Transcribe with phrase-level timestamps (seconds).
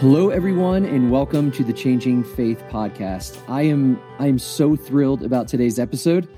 [0.00, 3.42] Hello, everyone, and welcome to the Changing Faith podcast.
[3.48, 6.28] I am I am so thrilled about today's episode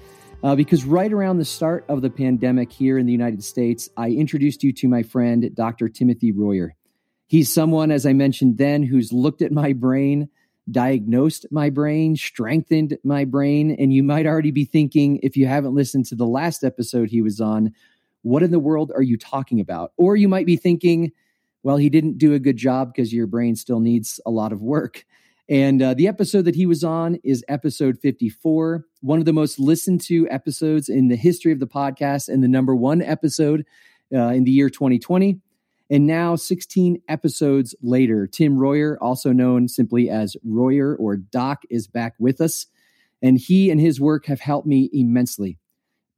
[0.45, 4.11] uh, because right around the start of the pandemic here in the United States, I
[4.11, 5.89] introduced you to my friend Dr.
[5.89, 6.77] Timothy Royer.
[7.27, 10.29] He's someone, as I mentioned then, who's looked at my brain,
[10.71, 15.75] diagnosed my brain, strengthened my brain, and you might already be thinking, if you haven't
[15.75, 17.73] listened to the last episode he was on,
[18.23, 19.91] what in the world are you talking about?
[19.97, 21.11] Or you might be thinking
[21.63, 24.63] well, he didn't do a good job because your brain still needs a lot of
[24.63, 25.05] work.
[25.49, 29.59] And uh, the episode that he was on is episode 54, one of the most
[29.59, 33.65] listened to episodes in the history of the podcast, and the number one episode
[34.15, 35.41] uh, in the year 2020.
[35.91, 41.87] And now, 16 episodes later, Tim Royer, also known simply as Royer or Doc, is
[41.87, 42.67] back with us.
[43.23, 45.59] And he and his work have helped me immensely,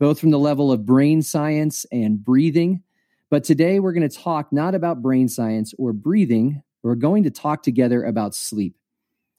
[0.00, 2.82] both from the level of brain science and breathing
[3.30, 6.62] but today we're going to talk not about brain science or breathing.
[6.82, 8.76] We're going to talk together about sleep.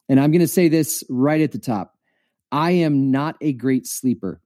[0.08, 1.94] And I'm going to say this right at the top
[2.52, 4.42] I am not a great sleeper.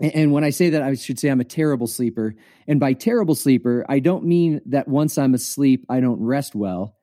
[0.00, 2.36] And when I say that, I should say I'm a terrible sleeper.
[2.68, 6.94] And by terrible sleeper, I don't mean that once I'm asleep, I don't rest well.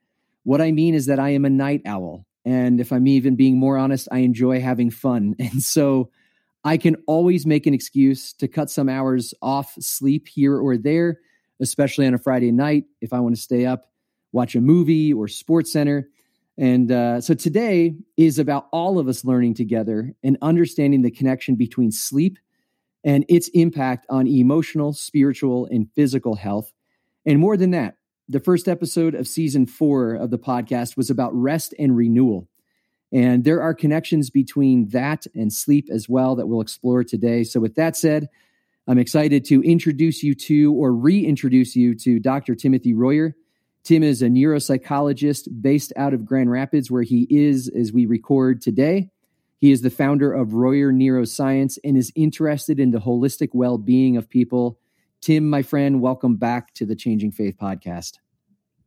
[0.44, 2.26] What I mean is that I am a night owl.
[2.46, 5.36] And if I'm even being more honest, I enjoy having fun.
[5.40, 6.10] And so
[6.64, 11.20] I can always make an excuse to cut some hours off sleep here or there
[11.60, 13.90] especially on a Friday night if I want to stay up,
[14.32, 16.10] watch a movie or Sports Center.
[16.58, 21.56] And uh, so today is about all of us learning together and understanding the connection
[21.56, 22.40] between sleep
[23.04, 26.74] and its impact on emotional, spiritual, and physical health.
[27.26, 27.98] And more than that,
[28.28, 32.48] the first episode of season four of the podcast was about rest and renewal.
[33.12, 37.44] And there are connections between that and sleep as well that we'll explore today.
[37.44, 38.30] So, with that said,
[38.88, 42.54] I'm excited to introduce you to or reintroduce you to Dr.
[42.54, 43.36] Timothy Royer.
[43.84, 48.62] Tim is a neuropsychologist based out of Grand Rapids, where he is as we record
[48.62, 49.10] today.
[49.58, 54.18] He is the founder of Royer Neuroscience and is interested in the holistic well being
[54.18, 54.80] of people.
[55.20, 58.20] Tim, my friend, welcome back to the Changing Faith podcast.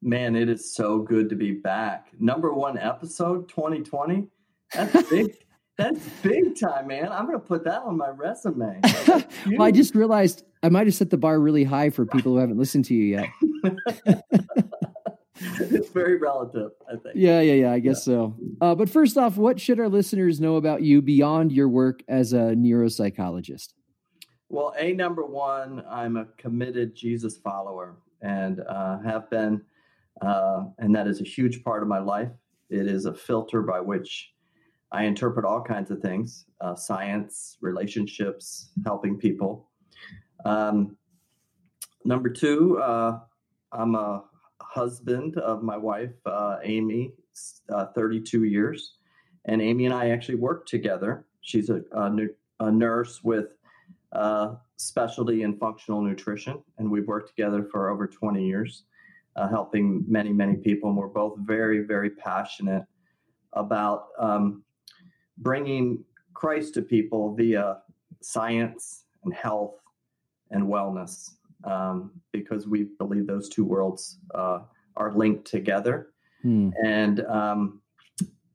[0.01, 2.11] Man, it is so good to be back.
[2.21, 4.29] Number one episode 2020.
[4.73, 5.35] That's big.
[5.79, 7.09] That's big time, man.
[7.11, 8.81] I'm going to put that on my resume.
[9.07, 12.39] well, I just realized I might have set the bar really high for people who
[12.39, 13.29] haven't listened to you yet.
[15.37, 17.15] it's very relative, I think.
[17.15, 17.73] Yeah, yeah, yeah.
[17.73, 18.15] I guess yeah.
[18.15, 18.37] so.
[18.61, 22.33] Uh, but first off, what should our listeners know about you beyond your work as
[22.33, 23.69] a neuropsychologist?
[24.49, 29.63] Well, a number one, I'm a committed Jesus follower and uh, have been,
[30.21, 32.31] uh, and that is a huge part of my life.
[32.69, 34.33] It is a filter by which
[34.91, 39.69] I interpret all kinds of things uh, science, relationships, helping people.
[40.45, 40.97] Um,
[42.05, 43.19] number two, uh,
[43.73, 44.25] I'm a
[44.61, 47.13] husband of my wife, uh, Amy,
[47.73, 48.95] uh, 32 years.
[49.45, 51.25] And Amy and I actually work together.
[51.41, 52.11] She's a, a,
[52.61, 53.47] a nurse with
[54.13, 58.85] uh, specialty in functional nutrition, and we've worked together for over 20 years,
[59.37, 60.91] uh, helping many, many people.
[60.91, 62.85] And we're both very, very passionate
[63.53, 64.63] about um,
[65.39, 66.05] bringing
[66.35, 67.79] Christ to people via
[68.21, 69.77] science and health
[70.51, 71.31] and wellness,
[71.65, 74.61] um, because we believe those two worlds uh,
[74.97, 76.09] are linked together.
[76.43, 76.71] Hmm.
[76.85, 77.81] And um,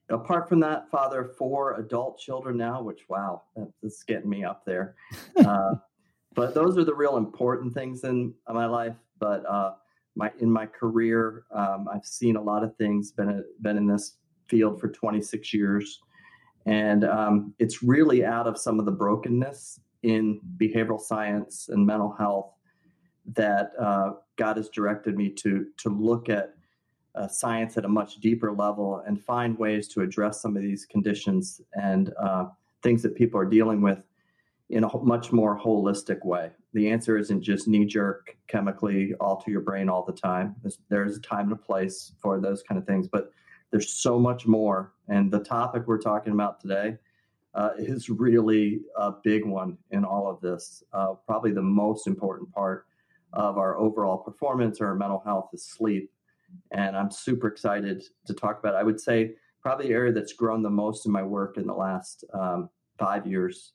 [0.10, 3.44] apart from that, father four adult children now, which wow,
[3.82, 4.96] that's getting me up there.
[5.46, 5.76] Uh,
[6.36, 8.96] but those are the real important things in my life.
[9.20, 9.74] But uh,
[10.16, 13.12] my in my career, um, I've seen a lot of things.
[13.12, 14.18] Been a, been in this
[14.48, 16.00] field for 26 years.
[16.66, 22.12] And um, it's really out of some of the brokenness in behavioral science and mental
[22.12, 22.54] health
[23.34, 26.56] that uh, God has directed me to to look at
[27.16, 30.86] uh, science at a much deeper level and find ways to address some of these
[30.86, 32.46] conditions and uh,
[32.82, 34.04] things that people are dealing with
[34.70, 36.50] in a much more holistic way.
[36.74, 40.56] The answer isn't just knee jerk chemically alter your brain all the time.
[40.64, 43.32] There's, there's a time and a place for those kind of things, but
[43.70, 44.93] there's so much more.
[45.08, 46.98] And the topic we're talking about today
[47.54, 50.84] uh, is really a big one in all of this.
[50.94, 52.88] Uh, probably the most important part
[53.34, 56.12] of our overall performance or mental health is sleep.
[56.72, 58.78] And I'm super excited to talk about it.
[58.78, 61.74] I would say probably the area that's grown the most in my work in the
[61.74, 63.74] last um, five years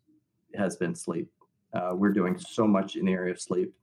[0.57, 1.31] has been sleep.
[1.73, 3.75] Uh, we're doing so much in the area of sleep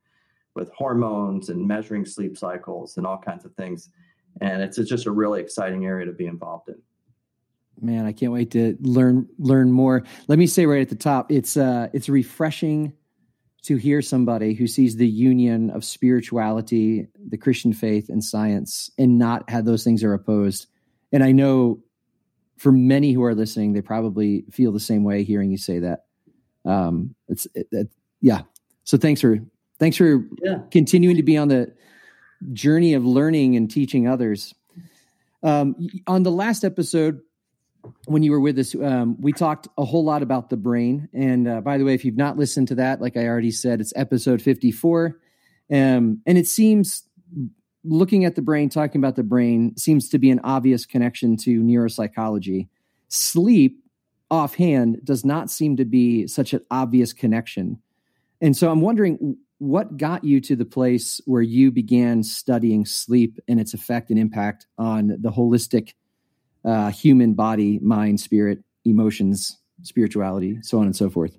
[0.55, 3.89] with hormones and measuring sleep cycles and all kinds of things
[4.41, 6.75] and it's just a really exciting area to be involved in.
[7.81, 10.03] Man, I can't wait to learn learn more.
[10.27, 12.93] Let me say right at the top, it's uh, it's refreshing
[13.63, 19.17] to hear somebody who sees the union of spirituality, the Christian faith, and science, and
[19.17, 20.67] not have those things are opposed.
[21.11, 21.79] And I know
[22.57, 26.05] for many who are listening, they probably feel the same way hearing you say that.
[26.63, 27.89] Um, it's it, it,
[28.21, 28.41] yeah.
[28.83, 29.39] So thanks for
[29.79, 30.59] thanks for yeah.
[30.71, 31.73] continuing to be on the
[32.53, 34.53] journey of learning and teaching others.
[35.43, 35.75] Um,
[36.07, 37.21] on the last episode,
[38.05, 41.09] when you were with us, um, we talked a whole lot about the brain.
[41.13, 43.81] And uh, by the way, if you've not listened to that, like I already said,
[43.81, 45.19] it's episode 54.
[45.71, 47.07] Um, and it seems,
[47.83, 51.61] looking at the brain, talking about the brain, seems to be an obvious connection to
[51.61, 52.67] neuropsychology.
[53.07, 53.83] Sleep,
[54.29, 57.79] offhand, does not seem to be such an obvious connection.
[58.41, 63.39] And so I'm wondering what got you to the place where you began studying sleep
[63.47, 65.93] and its effect and impact on the holistic
[66.65, 71.37] uh, human body, mind, spirit, emotions, spirituality, so on and so forth?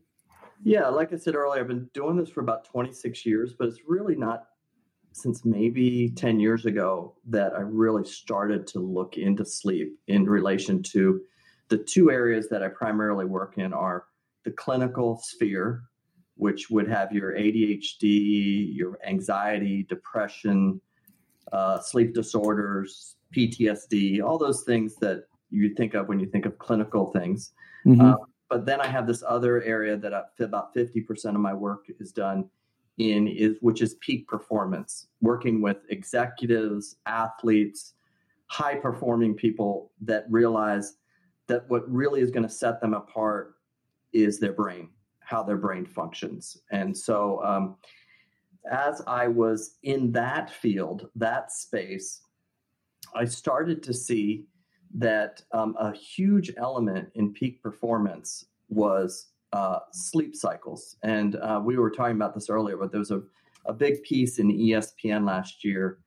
[0.63, 3.81] Yeah, like I said earlier, I've been doing this for about 26 years, but it's
[3.87, 4.45] really not
[5.13, 10.83] since maybe 10 years ago that I really started to look into sleep in relation
[10.95, 11.23] to
[11.69, 14.05] the two areas that I primarily work in are
[14.45, 15.83] the clinical sphere,
[16.37, 20.81] which would have your ADHD, your anxiety, depression,
[21.53, 26.59] uh, sleep disorders, PTSD, all those things that you think of when you think of
[26.59, 27.53] clinical things.
[27.87, 28.01] Mm-hmm.
[28.01, 28.15] Uh,
[28.49, 32.13] but then I have this other area that I, about 50% of my work is
[32.13, 32.49] done
[32.99, 37.95] in is which is peak performance, working with executives, athletes,
[38.47, 40.97] high performing people that realize
[41.49, 43.57] that what really is going to set them apart
[44.13, 44.89] is their brain,
[45.21, 46.59] how their brain functions.
[46.71, 47.77] And so um,
[48.71, 52.21] as I was in that field, that space,
[53.15, 54.47] I started to see
[54.95, 60.97] that um, a huge element in peak performance was uh, sleep cycles.
[61.03, 63.23] And uh, we were talking about this earlier, but there was a,
[63.67, 65.99] a big piece in ESPN last year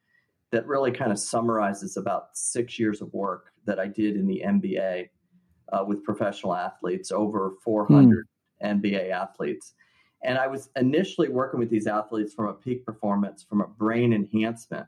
[0.52, 4.42] that really kind of summarizes about six years of work that I did in the
[4.46, 5.10] NBA
[5.72, 8.26] uh, with professional athletes, over 400
[8.64, 8.82] mm.
[8.82, 9.74] NBA athletes.
[10.24, 14.14] And I was initially working with these athletes from a peak performance, from a brain
[14.14, 14.86] enhancement.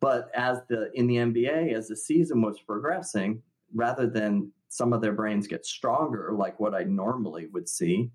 [0.00, 3.42] But as the in the NBA, as the season was progressing,
[3.74, 8.10] rather than some of their brains get stronger, like what I normally would see,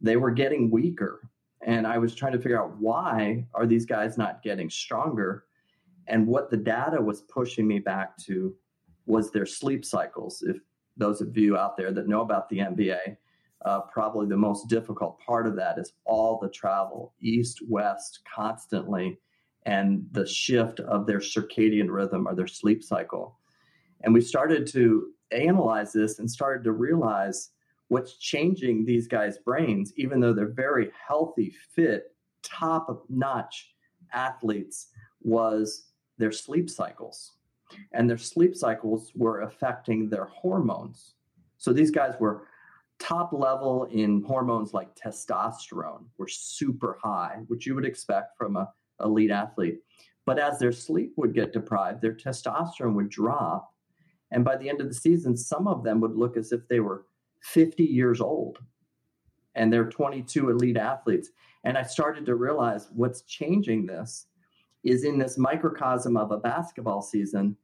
[0.00, 1.28] they were getting weaker.
[1.62, 5.44] And I was trying to figure out why are these guys not getting stronger?
[6.06, 8.54] And what the data was pushing me back to
[9.06, 10.42] was their sleep cycles.
[10.46, 10.58] If
[10.96, 13.16] those of you out there that know about the NBA,
[13.66, 19.18] uh, probably the most difficult part of that is all the travel east, west, constantly,
[19.66, 23.40] and the shift of their circadian rhythm or their sleep cycle.
[24.02, 27.50] And we started to analyze this and started to realize
[27.88, 32.14] what's changing these guys' brains, even though they're very healthy, fit,
[32.44, 33.74] top notch
[34.12, 34.88] athletes,
[35.22, 37.32] was their sleep cycles.
[37.92, 41.14] And their sleep cycles were affecting their hormones.
[41.58, 42.46] So these guys were
[42.98, 48.68] top level in hormones like testosterone were super high, which you would expect from a
[49.04, 49.78] elite athlete.
[50.24, 53.72] But as their sleep would get deprived, their testosterone would drop.
[54.32, 56.80] And by the end of the season, some of them would look as if they
[56.80, 57.06] were
[57.42, 58.58] 50 years old
[59.54, 61.30] and they're 22 elite athletes.
[61.64, 64.26] And I started to realize what's changing this
[64.84, 67.56] is in this microcosm of a basketball season,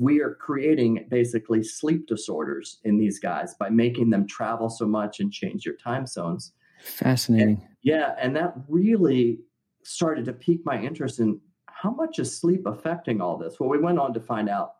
[0.00, 5.20] we are creating basically sleep disorders in these guys by making them travel so much
[5.20, 6.54] and change your time zones.
[6.82, 7.56] Fascinating.
[7.56, 8.14] And, yeah.
[8.18, 9.40] And that really
[9.82, 11.38] started to pique my interest in
[11.68, 13.60] how much is sleep affecting all this?
[13.60, 14.76] Well, we went on to find out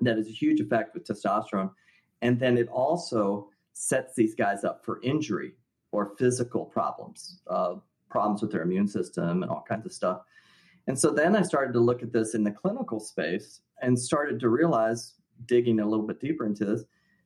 [0.00, 1.70] that it's a huge effect with testosterone.
[2.22, 5.52] And then it also sets these guys up for injury
[5.92, 7.74] or physical problems, uh,
[8.08, 10.22] problems with their immune system and all kinds of stuff.
[10.88, 14.40] And so then I started to look at this in the clinical space and started
[14.40, 15.14] to realize,
[15.44, 16.84] digging a little bit deeper into this,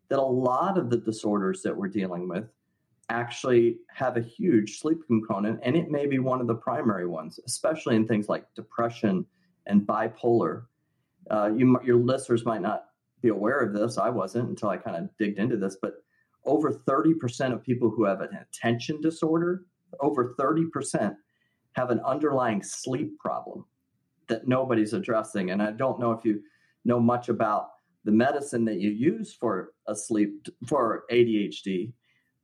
[0.09, 2.45] that a lot of the disorders that we're dealing with
[3.09, 7.39] actually have a huge sleep component, and it may be one of the primary ones,
[7.47, 9.25] especially in things like depression
[9.67, 10.65] and bipolar.
[11.31, 12.87] Uh, you, your listeners might not
[13.23, 13.97] be aware of this.
[13.97, 16.03] I wasn't until I kind of digged into this, but
[16.45, 19.67] over 30% of people who have an attention disorder,
[20.01, 21.15] over 30%
[21.75, 23.65] have an underlying sleep problem
[24.29, 25.51] that nobody's addressing.
[25.51, 26.43] And I don't know if you
[26.85, 27.71] know much about
[28.05, 31.93] the medicine that you use for a sleep for ADHD,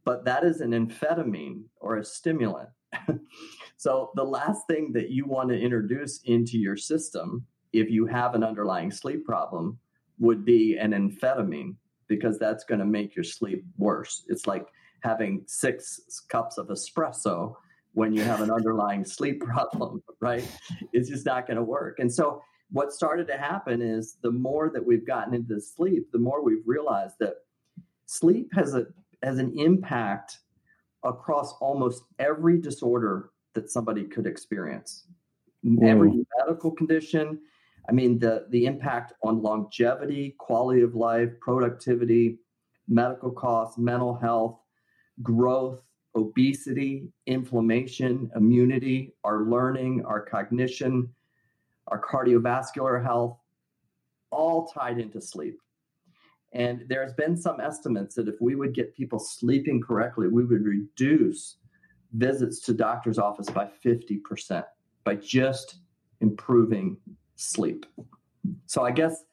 [0.04, 2.68] but that is an amphetamine or a stimulant.
[3.76, 8.34] so the last thing that you want to introduce into your system if you have
[8.34, 9.78] an underlying sleep problem
[10.18, 11.74] would be an amphetamine
[12.06, 14.24] because that's going to make your sleep worse.
[14.28, 14.66] It's like
[15.00, 17.54] having six cups of espresso
[17.98, 20.46] when you have an underlying sleep problem, right?
[20.92, 21.98] It's just not going to work.
[21.98, 22.40] And so,
[22.70, 26.66] what started to happen is the more that we've gotten into sleep, the more we've
[26.66, 27.34] realized that
[28.06, 28.86] sleep has a
[29.22, 30.38] has an impact
[31.02, 35.06] across almost every disorder that somebody could experience.
[35.62, 35.88] Whoa.
[35.88, 36.22] Every hmm.
[36.38, 37.40] medical condition,
[37.88, 42.38] I mean the the impact on longevity, quality of life, productivity,
[42.86, 44.60] medical costs, mental health,
[45.22, 45.80] growth,
[46.14, 51.08] obesity, inflammation, immunity, our learning, our cognition,
[51.88, 53.38] our cardiovascular health,
[54.30, 55.58] all tied into sleep.
[56.52, 60.64] And there's been some estimates that if we would get people sleeping correctly, we would
[60.64, 61.56] reduce
[62.14, 64.64] visits to doctor's office by 50%
[65.04, 65.80] by just
[66.20, 66.96] improving
[67.36, 67.86] sleep.
[68.66, 69.24] So I guess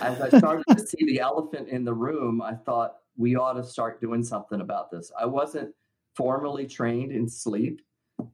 [0.00, 3.64] as I started to see the elephant in the room, I thought we ought to
[3.64, 5.10] start doing something about this.
[5.18, 5.74] I wasn't
[6.18, 7.80] formally trained in sleep,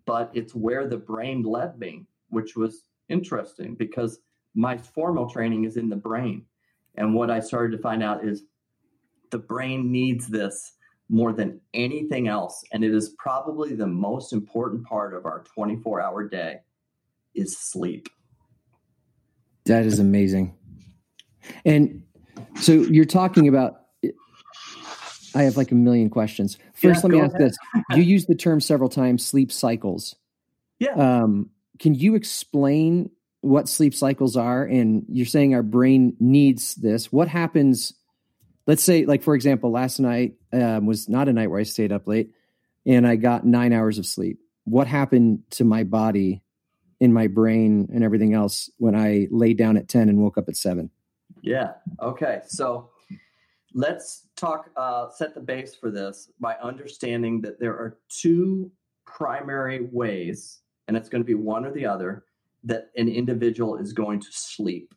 [0.06, 4.20] but it's where the brain led me, which was interesting because
[4.54, 6.46] my formal training is in the brain.
[6.94, 8.44] And what I started to find out is
[9.30, 10.72] the brain needs this
[11.10, 12.64] more than anything else.
[12.72, 16.60] And it is probably the most important part of our 24 hour day
[17.34, 18.08] is sleep.
[19.66, 20.56] That is amazing.
[21.66, 22.02] And
[22.58, 23.84] so you're talking about
[25.34, 26.58] I have like a million questions.
[26.84, 27.50] First, yeah, let me ask ahead.
[27.50, 27.58] this.
[27.96, 30.14] You use the term several times sleep cycles.
[30.78, 30.92] Yeah.
[30.92, 33.10] Um, can you explain
[33.40, 34.64] what sleep cycles are?
[34.64, 37.12] And you're saying our brain needs this.
[37.12, 37.94] What happens?
[38.66, 41.92] Let's say, like, for example, last night um, was not a night where I stayed
[41.92, 42.30] up late
[42.86, 44.38] and I got nine hours of sleep.
[44.64, 46.42] What happened to my body
[47.00, 50.48] in my brain and everything else when I laid down at 10 and woke up
[50.48, 50.90] at seven?
[51.42, 51.72] Yeah.
[52.00, 52.40] Okay.
[52.46, 52.90] So,
[53.74, 58.70] let's talk uh, set the base for this by understanding that there are two
[59.04, 62.24] primary ways and it's going to be one or the other
[62.62, 64.94] that an individual is going to sleep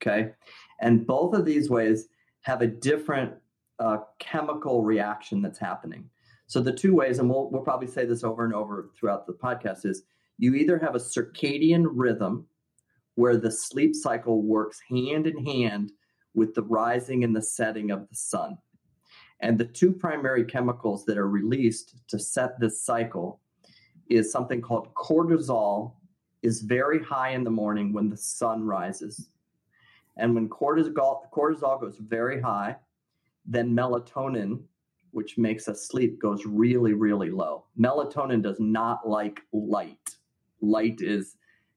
[0.00, 0.32] okay?
[0.80, 2.08] And both of these ways
[2.42, 3.34] have a different
[3.78, 6.08] uh, chemical reaction that's happening.
[6.46, 9.32] So the two ways and we'll, we'll probably say this over and over throughout the
[9.32, 10.04] podcast is
[10.38, 12.46] you either have a circadian rhythm
[13.16, 15.92] where the sleep cycle works hand in hand
[16.36, 18.56] with the rising and the setting of the sun.
[19.40, 23.40] And the two primary chemicals that are released to set this cycle
[24.08, 25.94] is something called cortisol
[26.42, 29.30] is very high in the morning when the sun rises.
[30.16, 32.76] And when cortisol, cortisol goes very high,
[33.44, 34.62] then melatonin,
[35.10, 37.64] which makes us sleep, goes really, really low.
[37.78, 40.16] Melatonin does not like light.
[40.60, 41.36] Light is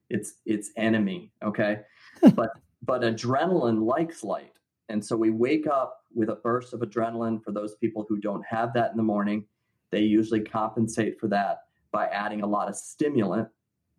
[0.10, 1.32] its its enemy.
[1.44, 1.82] Okay.
[2.36, 2.52] but
[2.84, 4.54] but adrenaline likes light.
[4.90, 8.44] And so we wake up with a burst of adrenaline for those people who don't
[8.46, 9.46] have that in the morning.
[9.92, 13.48] They usually compensate for that by adding a lot of stimulant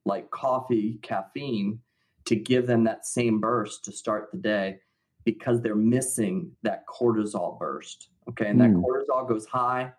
[0.05, 1.79] like coffee, caffeine
[2.25, 4.79] to give them that same burst to start the day
[5.25, 8.09] because they're missing that cortisol burst.
[8.29, 8.47] Okay.
[8.47, 8.63] And mm.
[8.63, 8.85] that hmm.
[8.85, 9.93] cortisol goes high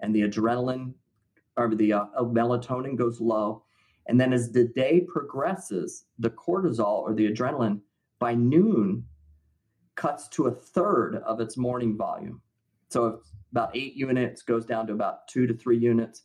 [0.00, 0.92] and the adrenaline
[1.56, 3.62] or the uh, melatonin goes low.
[4.08, 7.80] And then as the day progresses, the cortisol or the adrenaline
[8.18, 9.04] by noon
[9.94, 12.40] cuts to a third of its morning volume.
[12.88, 13.20] So
[13.52, 16.22] about eight units goes down to about two to three units.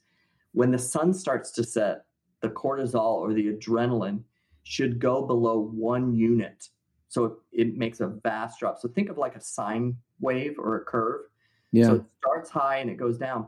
[0.53, 2.05] When the sun starts to set,
[2.41, 4.23] the cortisol or the adrenaline
[4.63, 6.67] should go below one unit.
[7.07, 8.79] So it makes a vast drop.
[8.79, 11.21] So think of like a sine wave or a curve.
[11.71, 11.85] Yeah.
[11.85, 13.47] So it starts high and it goes down.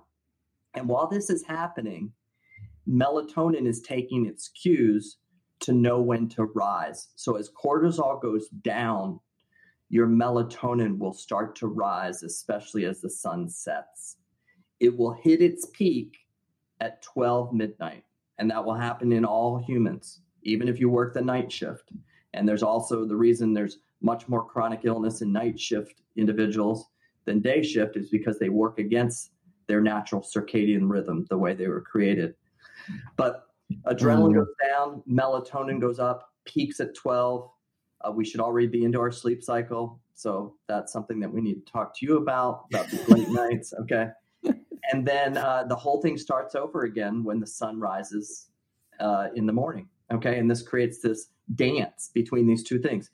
[0.74, 2.12] And while this is happening,
[2.90, 5.18] melatonin is taking its cues
[5.64, 7.10] to know when to rise.
[7.16, 9.20] So as cortisol goes down,
[9.90, 14.18] your melatonin will start to rise, especially as the sun sets.
[14.80, 16.18] It will hit its peak
[16.80, 18.04] at 12 midnight,
[18.38, 21.92] and that will happen in all humans, even if you work the night shift.
[22.34, 26.90] And there's also the reason there's much more chronic illness in night shift individuals
[27.26, 29.32] than day shift is because they work against
[29.68, 32.36] their natural circadian rhythm, the way they were created.
[33.16, 33.48] But
[33.86, 34.36] Adrenaline mm.
[34.36, 37.50] goes down, melatonin goes up, peaks at 12.
[38.02, 40.00] Uh, we should already be into our sleep cycle.
[40.16, 43.74] So that's something that we need to talk to you about, about these late nights.
[43.82, 44.08] Okay.
[44.92, 48.48] And then uh, the whole thing starts over again when the sun rises
[49.00, 49.88] uh, in the morning.
[50.12, 50.38] Okay.
[50.38, 53.10] And this creates this dance between these two things.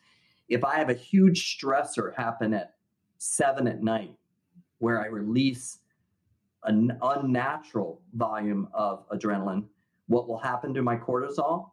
[0.49, 2.73] If I have a huge stressor happen at
[3.19, 4.15] seven at night
[4.79, 5.79] where I release
[6.63, 9.65] an unnatural volume of adrenaline,
[10.09, 11.69] what will happen to my cortisol?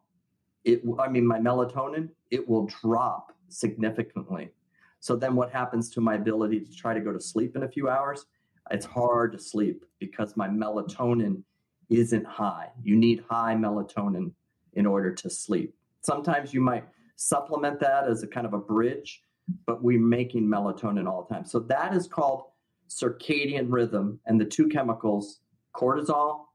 [0.63, 4.51] It, I mean, my melatonin, it will drop significantly.
[4.99, 7.67] So then what happens to my ability to try to go to sleep in a
[7.67, 8.25] few hours?
[8.69, 11.41] It's hard to sleep because my melatonin
[11.89, 12.69] isn't high.
[12.83, 14.31] You need high melatonin
[14.73, 15.73] in order to sleep.
[16.01, 19.23] Sometimes you might supplement that as a kind of a bridge,
[19.65, 21.45] but we're making melatonin all the time.
[21.45, 22.43] So that is called
[22.89, 25.39] circadian rhythm, and the two chemicals,
[25.73, 26.45] cortisol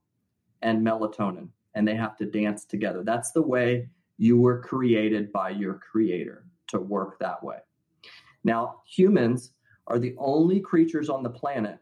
[0.62, 3.02] and melatonin, and they have to dance together.
[3.02, 3.88] That's the way
[4.18, 7.58] you were created by your creator to work that way.
[8.44, 9.52] Now, humans
[9.86, 11.78] are the only creatures on the planet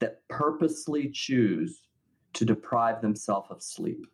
[0.00, 1.82] that purposely choose
[2.34, 4.06] to deprive themselves of sleep.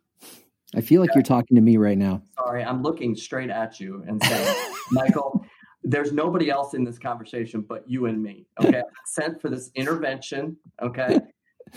[0.75, 1.15] I feel like yeah.
[1.17, 2.21] you're talking to me right now.
[2.37, 4.55] Sorry, I'm looking straight at you and saying,
[4.91, 5.45] Michael,
[5.83, 8.45] there's nobody else in this conversation but you and me.
[8.63, 8.83] Okay.
[9.05, 10.55] Sent for this intervention.
[10.81, 11.19] Okay.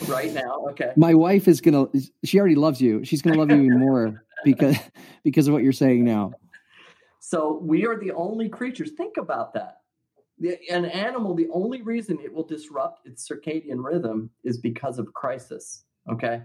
[0.09, 0.67] Right now.
[0.71, 0.93] Okay.
[0.97, 1.87] My wife is gonna
[2.25, 3.05] she already loves you.
[3.05, 4.77] She's gonna love you even more because
[5.23, 6.33] because of what you're saying now.
[7.21, 8.93] So we are the only creatures.
[8.97, 9.79] Think about that.
[10.39, 15.13] The, an animal, the only reason it will disrupt its circadian rhythm is because of
[15.15, 15.85] crisis.
[16.11, 16.43] Okay.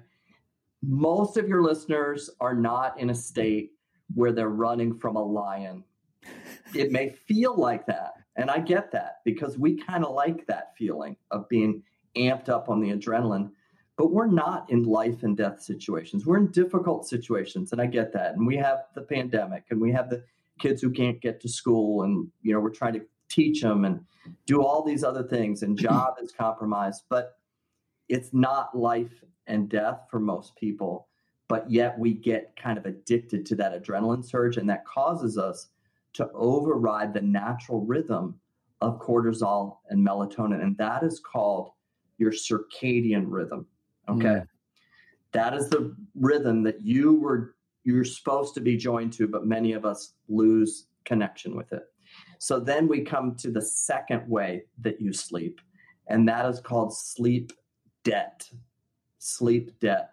[0.82, 3.72] Most of your listeners are not in a state
[4.14, 5.84] where they're running from a lion.
[6.74, 8.14] It may feel like that.
[8.38, 11.84] And I get that because we kind of like that feeling of being
[12.16, 13.52] amped up on the adrenaline.
[13.98, 16.26] But we're not in life and death situations.
[16.26, 17.74] We're in difficult situations.
[17.74, 18.36] And I get that.
[18.36, 20.24] And we have the pandemic and we have the
[20.58, 22.04] kids who can't get to school.
[22.04, 24.00] And, you know, we're trying to teach them and
[24.46, 25.64] do all these other things.
[25.64, 27.04] And job is compromised.
[27.10, 27.40] But
[28.10, 31.08] it's not life and death for most people,
[31.48, 35.70] but yet we get kind of addicted to that adrenaline surge, and that causes us
[36.14, 38.40] to override the natural rhythm
[38.82, 41.72] of cortisol and melatonin, and that is called
[42.20, 43.66] your circadian rhythm.
[44.08, 44.26] Okay.
[44.26, 44.48] Mm.
[45.32, 49.74] That is the rhythm that you were you're supposed to be joined to, but many
[49.74, 51.84] of us lose connection with it.
[52.38, 55.60] So then we come to the second way that you sleep,
[56.08, 57.54] and that is called sleep
[58.04, 58.50] debt
[59.20, 60.12] sleep debt.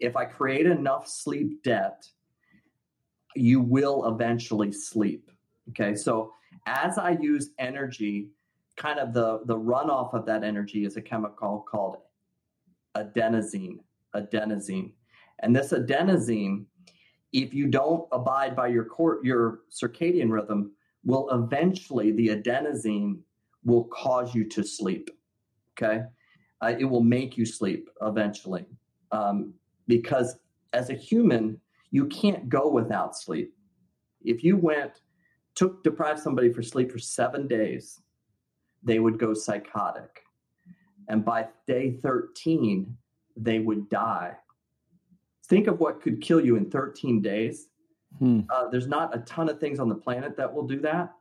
[0.00, 2.06] If I create enough sleep debt,
[3.34, 5.30] you will eventually sleep.
[5.70, 5.94] Okay.
[5.94, 6.32] So
[6.66, 8.30] as I use energy,
[8.78, 11.98] kind of the, the runoff of that energy is a chemical called
[12.96, 13.80] adenosine.
[14.16, 14.92] Adenosine.
[15.40, 16.64] And this adenosine,
[17.32, 20.72] if you don't abide by your cor- your circadian rhythm,
[21.04, 23.18] will eventually the adenosine
[23.64, 25.10] will cause you to sleep.
[25.76, 26.04] Okay
[26.60, 28.66] uh, it will make you sleep eventually.
[29.12, 29.54] Um,
[29.86, 30.38] because
[30.72, 31.60] as a human,
[31.90, 33.54] you can't go without sleep.
[34.22, 35.00] If you went,
[35.54, 38.00] took, deprived somebody for sleep for seven days,
[38.82, 40.22] they would go psychotic.
[41.08, 42.96] And by day 13,
[43.36, 44.36] they would die.
[45.46, 47.68] Think of what could kill you in 13 days.
[48.18, 48.40] Hmm.
[48.50, 51.12] Uh, there's not a ton of things on the planet that will do that.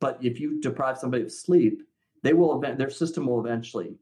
[0.00, 1.82] But if you deprive somebody of sleep,
[2.22, 3.96] they will event, their system will eventually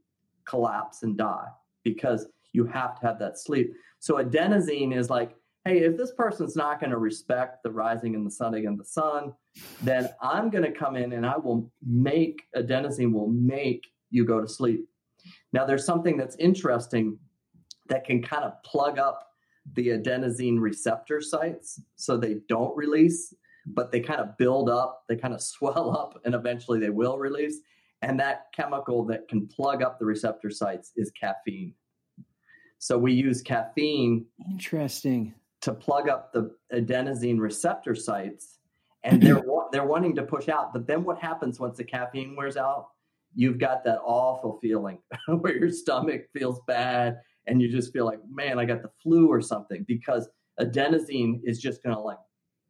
[0.44, 1.48] collapse and die
[1.82, 3.74] because you have to have that sleep.
[3.98, 5.34] So adenosine is like,
[5.64, 8.84] hey, if this person's not going to respect the rising and the setting of the
[8.84, 9.32] sun,
[9.82, 14.40] then I'm going to come in and I will make adenosine will make you go
[14.40, 14.86] to sleep.
[15.52, 17.18] Now, there's something that's interesting
[17.88, 19.26] that can kind of plug up
[19.72, 23.32] the adenosine receptor sites so they don't release,
[23.66, 27.18] but they kind of build up, they kind of swell up, and eventually they will
[27.18, 27.60] release.
[28.02, 31.72] And that chemical that can plug up the receptor sites is caffeine.
[32.78, 34.26] So we use caffeine.
[34.50, 35.32] Interesting.
[35.64, 38.58] To plug up the adenosine receptor sites,
[39.02, 40.72] and they're they're wanting to push out.
[40.72, 42.88] But then what happens once the caffeine wears out?
[43.34, 44.98] You've got that awful feeling
[45.28, 49.28] where your stomach feels bad, and you just feel like, man, I got the flu
[49.28, 50.28] or something because
[50.60, 52.18] adenosine is just going to like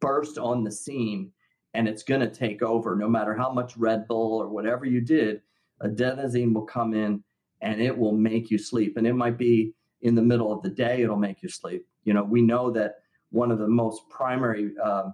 [0.01, 1.31] burst on the scene
[1.73, 5.01] and it's going to take over no matter how much Red Bull or whatever you
[5.01, 5.41] did.
[5.83, 7.23] Adenosine will come in
[7.61, 8.97] and it will make you sleep.
[8.97, 9.73] And it might be
[10.05, 11.83] in the middle of the day, it'll make you sleep.
[12.03, 12.99] You know, we know that
[13.31, 15.09] one of the most primary uh,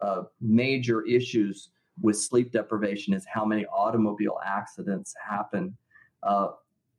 [0.00, 5.76] uh, major issues with sleep deprivation is how many automobile accidents happen.
[6.22, 6.50] Uh,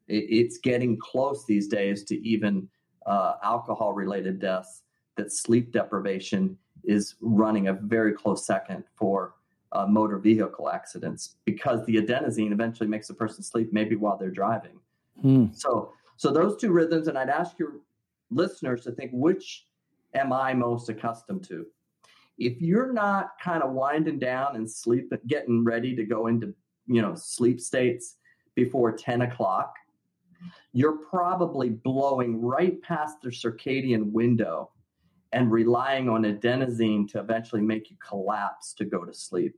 [0.09, 2.67] it, it's getting close these days to even
[3.05, 4.83] uh, alcohol related deaths
[5.15, 9.35] that sleep deprivation is running a very close second for
[9.71, 14.29] uh, motor vehicle accidents because the adenosine eventually makes a person sleep maybe while they're
[14.29, 14.79] driving.
[15.21, 15.45] Hmm.
[15.53, 17.79] So, so those two rhythms, and I'd ask your
[18.29, 19.65] listeners to think which
[20.13, 21.65] am I most accustomed to?
[22.37, 26.53] If you're not kind of winding down and sleep, getting ready to go into
[26.87, 28.15] you know sleep states
[28.55, 29.73] before 10 o'clock,
[30.73, 34.71] you're probably blowing right past the circadian window
[35.33, 39.55] and relying on adenosine to eventually make you collapse to go to sleep,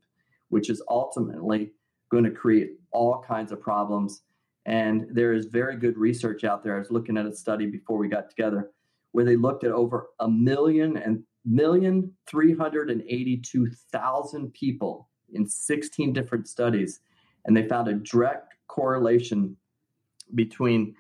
[0.49, 1.71] which is ultimately
[2.09, 4.23] going to create all kinds of problems.
[4.65, 6.75] And there is very good research out there.
[6.75, 8.71] I was looking at a study before we got together
[9.11, 15.09] where they looked at over a million and million three hundred and eighty-two thousand people
[15.33, 16.99] in 16 different studies,
[17.45, 19.55] and they found a direct correlation
[20.35, 20.95] between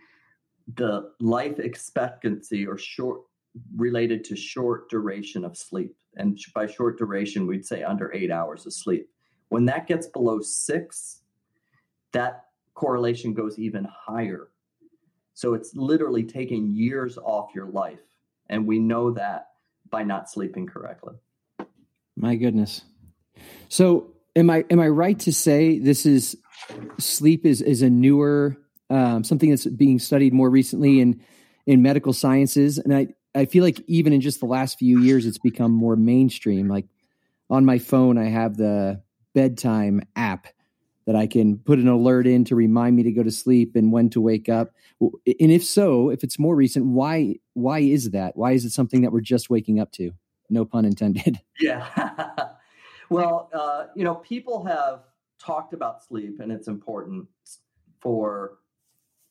[0.75, 3.21] the life expectancy or short
[3.75, 5.95] related to short duration of sleep.
[6.15, 9.07] And by short duration, we'd say under eight hours of sleep.
[9.49, 11.21] When that gets below six,
[12.11, 12.45] that
[12.79, 14.47] correlation goes even higher.
[15.33, 17.99] So it's literally taking years off your life.
[18.49, 19.49] And we know that
[19.89, 21.15] by not sleeping correctly.
[22.15, 22.81] My goodness.
[23.67, 26.37] So am I am I right to say this is
[26.97, 28.55] sleep is is a newer
[28.89, 31.21] um, something that's being studied more recently in
[31.65, 35.25] in medical sciences, and I I feel like even in just the last few years,
[35.25, 36.69] it's become more mainstream.
[36.69, 36.85] Like
[37.49, 40.47] on my phone, I have the bedtime app
[41.09, 43.91] that I can put an alert in to remind me to go to sleep and
[43.91, 44.75] when to wake up.
[45.01, 48.37] And if so, if it's more recent, why why is that?
[48.37, 50.11] Why is it something that we're just waking up to?
[50.51, 51.41] No pun intended.
[51.59, 51.87] Yeah.
[53.09, 54.99] well, uh, you know, people have
[55.43, 57.27] talked about sleep and its importance
[57.99, 58.59] for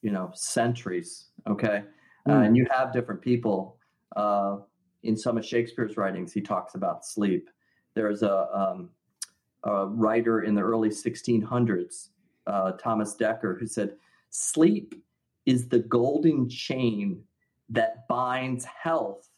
[0.02, 1.84] you know centuries okay
[2.26, 2.32] mm.
[2.32, 3.78] uh, and you have different people
[4.16, 4.56] uh,
[5.04, 7.48] in some of shakespeare's writings he talks about sleep
[7.94, 8.90] there's a, um,
[9.64, 12.08] a writer in the early 1600s
[12.46, 13.96] uh, thomas dekker who said
[14.30, 14.94] sleep
[15.46, 17.22] is the golden chain
[17.70, 19.28] that binds health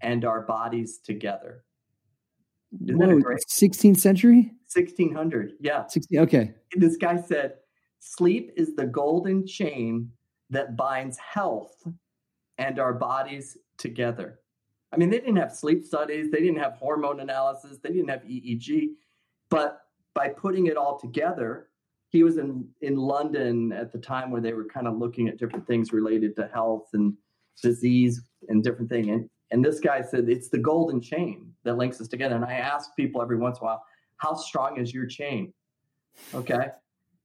[0.00, 1.64] and our bodies together.
[2.84, 4.52] Isn't Whoa, 16th century?
[4.72, 5.86] 1600 yeah.
[5.86, 6.54] 16 okay.
[6.76, 7.54] This guy said
[8.00, 10.10] Sleep is the golden chain
[10.50, 11.86] that binds health
[12.58, 14.40] and our bodies together.
[14.92, 18.22] I mean, they didn't have sleep studies, they didn't have hormone analysis, they didn't have
[18.22, 18.90] EEG,
[19.50, 19.82] but
[20.14, 21.68] by putting it all together,
[22.08, 25.38] he was in, in London at the time where they were kind of looking at
[25.38, 27.14] different things related to health and
[27.62, 29.08] disease and different things.
[29.08, 32.36] And, and this guy said it's the golden chain that links us together.
[32.36, 33.84] And I ask people every once in a while,
[34.16, 35.52] how strong is your chain?
[36.34, 36.68] Okay.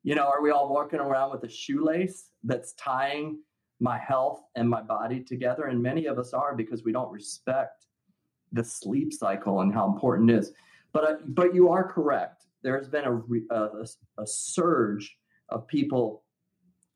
[0.04, 3.40] You know, are we all walking around with a shoelace that's tying
[3.80, 5.66] my health and my body together?
[5.66, 7.86] And many of us are because we don't respect
[8.52, 10.52] the sleep cycle and how important it is.
[10.94, 12.46] But uh, but you are correct.
[12.64, 13.86] There has been a, a,
[14.20, 15.18] a surge
[15.50, 16.24] of people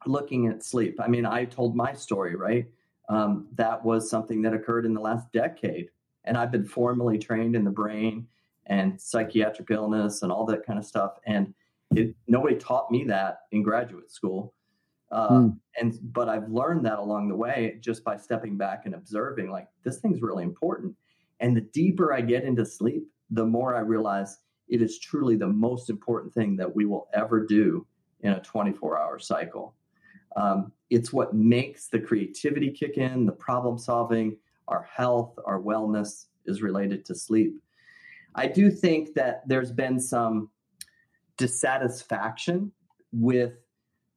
[0.05, 0.99] looking at sleep.
[0.99, 2.67] I mean, I told my story, right?
[3.09, 5.89] Um, that was something that occurred in the last decade.
[6.23, 8.27] And I've been formally trained in the brain
[8.67, 11.13] and psychiatric illness and all that kind of stuff.
[11.25, 11.53] And
[11.95, 14.53] it, nobody taught me that in graduate school.
[15.11, 15.57] Uh, mm.
[15.79, 19.51] And but I've learned that along the way just by stepping back and observing.
[19.51, 20.95] Like this thing's really important.
[21.39, 25.47] And the deeper I get into sleep, the more I realize it is truly the
[25.47, 27.85] most important thing that we will ever do
[28.21, 29.75] in a 24 hour cycle.
[30.35, 36.25] Um, it's what makes the creativity kick in, the problem solving, our health, our wellness
[36.45, 37.61] is related to sleep.
[38.33, 40.49] I do think that there's been some
[41.37, 42.71] dissatisfaction
[43.11, 43.53] with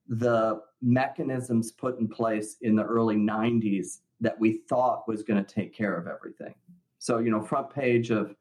[0.08, 5.54] the mechanisms put in place in the early 90s that we thought was going to
[5.54, 6.54] take care of everything.
[6.98, 8.34] So, you know, front page of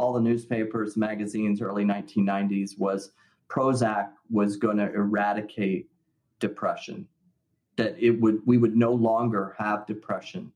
[0.00, 3.12] all the newspapers, magazines, early 1990s was
[3.50, 5.90] Prozac was going to eradicate
[6.38, 7.06] depression.
[7.76, 10.52] That it would we would no longer have depression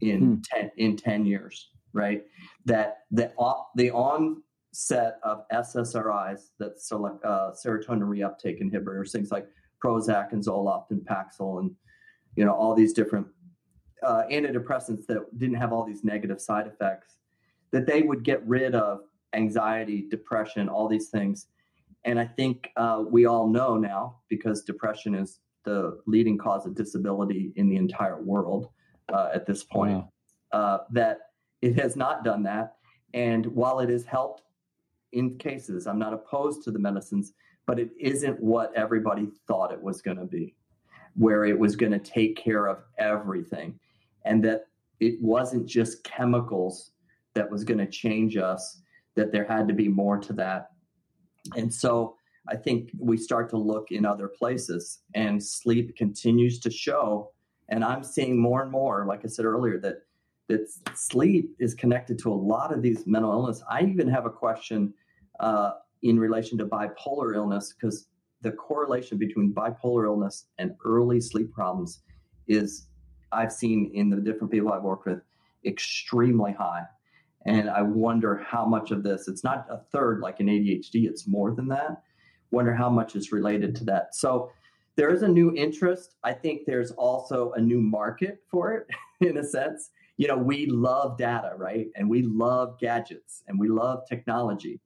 [0.00, 0.58] in hmm.
[0.60, 2.24] 10 in 10 years, right?
[2.64, 3.32] That the
[3.74, 9.46] the on set of SSRIs that select uh, serotonin reuptake inhibitors, things like
[9.82, 11.72] Prozac and Zoloft and Paxil, and
[12.36, 13.26] you know all these different
[14.02, 17.16] uh, antidepressants that didn't have all these negative side effects,
[17.74, 19.00] that they would get rid of
[19.32, 21.48] anxiety, depression, all these things.
[22.04, 26.74] And I think uh, we all know now because depression is the leading cause of
[26.74, 28.68] disability in the entire world
[29.12, 30.10] uh, at this point wow.
[30.52, 31.18] Uh, that
[31.62, 32.76] it has not done that.
[33.12, 34.42] And while it has helped
[35.14, 35.86] in cases.
[35.86, 37.32] I'm not opposed to the medicines,
[37.66, 40.54] but it isn't what everybody thought it was going to be,
[41.14, 43.78] where it was going to take care of everything.
[44.24, 44.66] And that
[45.00, 46.90] it wasn't just chemicals
[47.34, 48.80] that was going to change us,
[49.16, 50.70] that there had to be more to that.
[51.56, 52.16] And so
[52.48, 57.30] I think we start to look in other places, and sleep continues to show.
[57.68, 60.02] And I'm seeing more and more, like I said earlier, that
[60.48, 63.62] that sleep is connected to a lot of these mental illness.
[63.70, 64.92] I even have a question
[65.40, 68.08] uh, in relation to bipolar illness because
[68.42, 72.00] the correlation between bipolar illness and early sleep problems
[72.46, 72.88] is
[73.32, 75.22] I've seen in the different people I've worked with
[75.64, 76.82] extremely high.
[77.46, 81.28] And I wonder how much of this, it's not a third like in ADHD, it's
[81.28, 82.02] more than that.
[82.50, 84.14] Wonder how much is related to that.
[84.14, 84.50] So
[84.96, 86.14] there is a new interest.
[86.22, 88.86] I think there's also a new market for it
[89.28, 89.90] in a sense.
[90.16, 91.88] you know, we love data, right?
[91.96, 94.80] And we love gadgets and we love technology.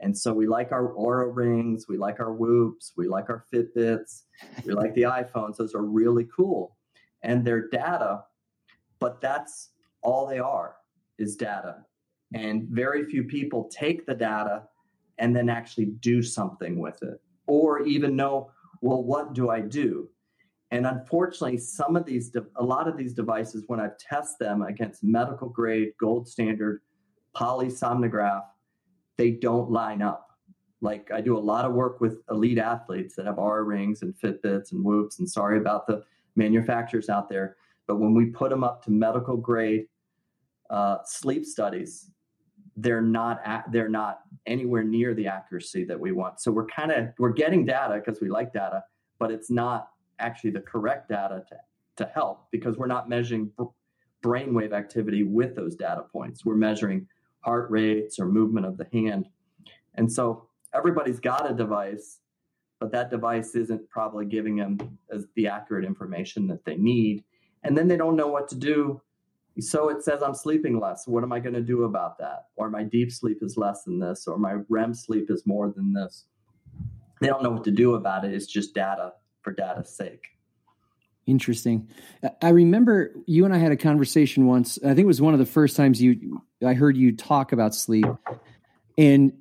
[0.00, 4.24] And so we like our Oura rings, we like our Whoops, we like our Fitbits,
[4.66, 5.56] we like the iPhones.
[5.56, 6.76] Those are really cool.
[7.22, 8.24] And they're data,
[8.98, 9.70] but that's
[10.02, 10.76] all they are
[11.18, 11.86] is data.
[12.34, 14.64] And very few people take the data
[15.18, 20.08] and then actually do something with it or even know, well, what do I do?
[20.70, 23.96] And unfortunately, some of these, a lot of these devices, when I've
[24.38, 26.82] them against medical grade, gold standard,
[27.36, 28.42] polysomnograph,
[29.16, 30.30] they don't line up.
[30.80, 34.14] Like I do a lot of work with elite athletes that have Oura rings and
[34.14, 35.20] Fitbits and Whoops.
[35.20, 36.02] And sorry about the
[36.34, 39.86] manufacturers out there, but when we put them up to medical grade
[40.68, 42.10] uh, sleep studies,
[42.76, 46.40] they're not at, they're not anywhere near the accuracy that we want.
[46.40, 48.84] So we're kind of we're getting data because we like data,
[49.18, 51.56] but it's not actually the correct data to
[51.96, 53.50] to help because we're not measuring
[54.22, 56.44] brainwave activity with those data points.
[56.44, 57.06] We're measuring
[57.40, 59.28] heart rates or movement of the hand.
[59.94, 62.20] And so everybody's got a device,
[62.80, 64.98] but that device isn't probably giving them
[65.36, 67.24] the accurate information that they need.
[67.62, 69.00] And then they don't know what to do.
[69.58, 71.06] So it says I'm sleeping less.
[71.06, 72.46] What am I going to do about that?
[72.56, 75.92] Or my deep sleep is less than this, or my REM sleep is more than
[75.92, 76.26] this.
[77.20, 78.34] They don't know what to do about it.
[78.34, 80.26] It's just data for data's sake.
[81.26, 81.88] Interesting.
[82.40, 84.78] I remember you and I had a conversation once.
[84.84, 87.74] I think it was one of the first times you I heard you talk about
[87.74, 88.06] sleep,
[88.96, 89.32] and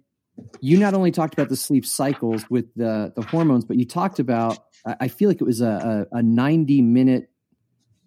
[0.61, 4.17] you not only talked about the sleep cycles with the the hormones, but you talked
[4.17, 7.29] about I feel like it was a a, a ninety minute,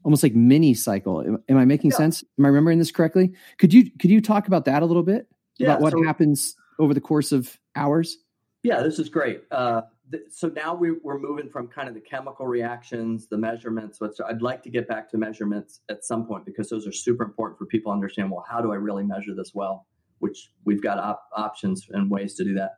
[0.09, 1.21] almost like mini cycle.
[1.21, 1.99] Am, am I making yeah.
[1.99, 2.25] sense?
[2.39, 3.35] Am I remembering this correctly?
[3.59, 6.57] Could you could you talk about that a little bit yeah, about what so, happens
[6.79, 8.17] over the course of hours?
[8.63, 9.43] Yeah, this is great.
[9.51, 9.83] Uh,
[10.31, 14.01] so now we, we're moving from kind of the chemical reactions, the measurements.
[14.01, 17.23] Which I'd like to get back to measurements at some point because those are super
[17.23, 18.31] important for people to understand.
[18.31, 19.87] Well, how do I really measure this well?
[20.21, 22.77] Which we've got op- options and ways to do that.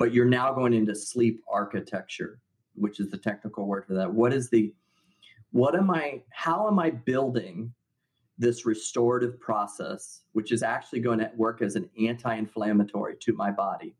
[0.00, 2.40] But you're now going into sleep architecture,
[2.74, 4.12] which is the technical word for that.
[4.12, 4.74] What is the
[5.52, 6.22] what am I?
[6.30, 7.72] How am I building
[8.38, 13.94] this restorative process, which is actually going to work as an anti-inflammatory to my body?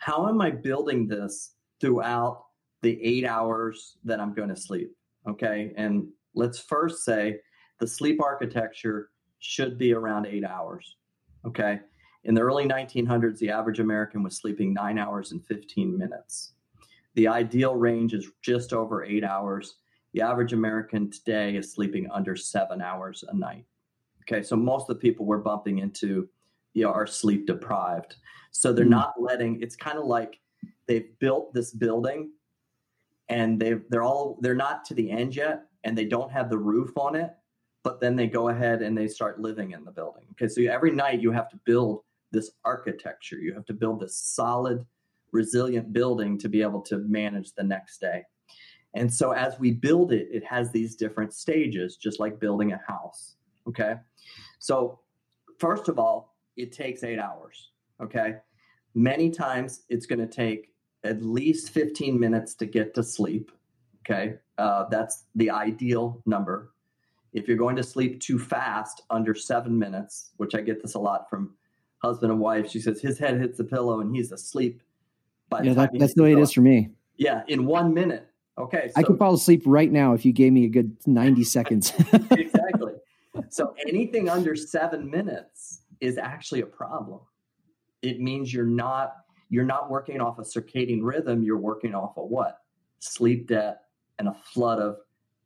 [0.00, 2.46] how am I building this throughout
[2.82, 4.90] the eight hours that I'm going to sleep?
[5.28, 5.72] Okay.
[5.76, 7.40] And let's first say
[7.78, 10.96] the sleep architecture should be around eight hours.
[11.46, 11.80] Okay.
[12.24, 16.54] In the early 1900s, the average American was sleeping nine hours and 15 minutes.
[17.14, 19.76] The ideal range is just over eight hours.
[20.12, 23.64] The average American today is sleeping under seven hours a night.
[24.22, 26.28] Okay, so most of the people we're bumping into
[26.74, 28.16] you know, are sleep deprived.
[28.52, 29.60] So they're mm not letting.
[29.62, 30.40] It's kind of like
[30.86, 32.32] they've built this building,
[33.28, 36.58] and they they're all they're not to the end yet, and they don't have the
[36.58, 37.30] roof on it.
[37.82, 40.24] But then they go ahead and they start living in the building.
[40.32, 43.36] Okay, so every night you have to build this architecture.
[43.36, 44.84] You have to build this solid,
[45.32, 48.24] resilient building to be able to manage the next day.
[48.94, 52.80] And so as we build it, it has these different stages, just like building a
[52.86, 53.36] house.
[53.68, 53.94] Okay.
[54.58, 55.00] So,
[55.58, 57.70] first of all, it takes eight hours.
[58.02, 58.36] Okay.
[58.94, 60.72] Many times it's going to take
[61.04, 63.52] at least 15 minutes to get to sleep.
[64.04, 64.34] Okay.
[64.58, 66.72] Uh, that's the ideal number.
[67.32, 70.98] If you're going to sleep too fast, under seven minutes, which I get this a
[70.98, 71.54] lot from
[72.02, 74.82] husband and wife, she says his head hits the pillow and he's asleep.
[75.48, 76.90] By yeah, that, that's the way it is for me.
[77.16, 78.29] Yeah, in one minute.
[78.60, 78.88] Okay.
[78.88, 81.92] So, I could fall asleep right now if you gave me a good 90 seconds.
[82.30, 82.92] exactly.
[83.48, 87.20] So anything under seven minutes is actually a problem.
[88.02, 89.14] It means you're not
[89.48, 91.42] you're not working off a circadian rhythm.
[91.42, 92.58] You're working off of what
[93.00, 93.82] sleep debt
[94.18, 94.98] and a flood of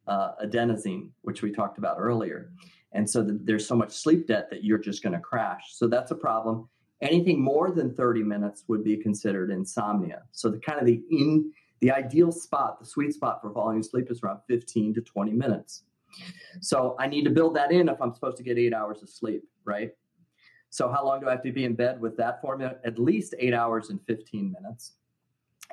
[0.06, 2.50] uh, adenosine, which we talked about earlier.
[2.92, 5.62] And so the, there's so much sleep debt that you're just going to crash.
[5.72, 6.68] So that's a problem.
[7.00, 10.22] Anything more than 30 minutes would be considered insomnia.
[10.32, 11.52] So the kind of the in
[11.84, 15.82] the ideal spot, the sweet spot for falling asleep is around 15 to 20 minutes.
[16.62, 19.10] So I need to build that in if I'm supposed to get eight hours of
[19.10, 19.92] sleep, right?
[20.70, 22.76] So, how long do I have to be in bed with that formula?
[22.84, 24.92] At least eight hours and 15 minutes.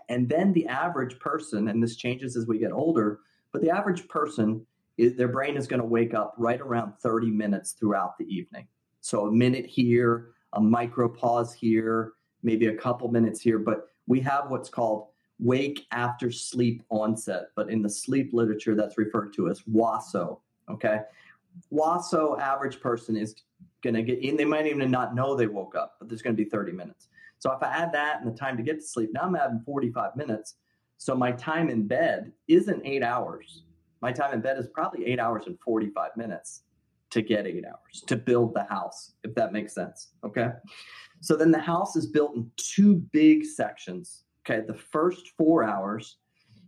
[0.10, 3.22] And then the average person, and this changes as we get older,
[3.54, 4.66] but the average person,
[4.98, 8.68] their brain is going to wake up right around 30 minutes throughout the evening.
[9.00, 14.20] So, a minute here, a micro pause here, maybe a couple minutes here, but we
[14.20, 15.11] have what's called
[15.42, 17.48] wake after sleep onset.
[17.56, 20.40] But in the sleep literature, that's referred to as WASO.
[20.70, 21.00] Okay.
[21.74, 23.36] WASO average person is
[23.84, 24.38] going to get in.
[24.38, 27.10] They might even not know they woke up, but there's going to be 30 minutes.
[27.40, 29.62] So if I add that and the time to get to sleep, now I'm having
[29.66, 30.56] 45 minutes.
[30.98, 33.64] So my time in bed isn't eight hours.
[34.02, 36.64] My time in bed is probably eight hours and 45 minutes.
[37.12, 40.10] to get eight hours to build the house, if that makes sense.
[40.24, 40.50] Okay.
[41.20, 44.24] So then the house is built in two big sections.
[44.46, 44.66] Okay.
[44.66, 46.18] The first four hours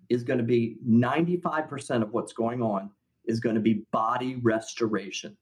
[0.10, 2.92] is going to be 95% of what's going on
[3.26, 5.36] is going to be body restoration.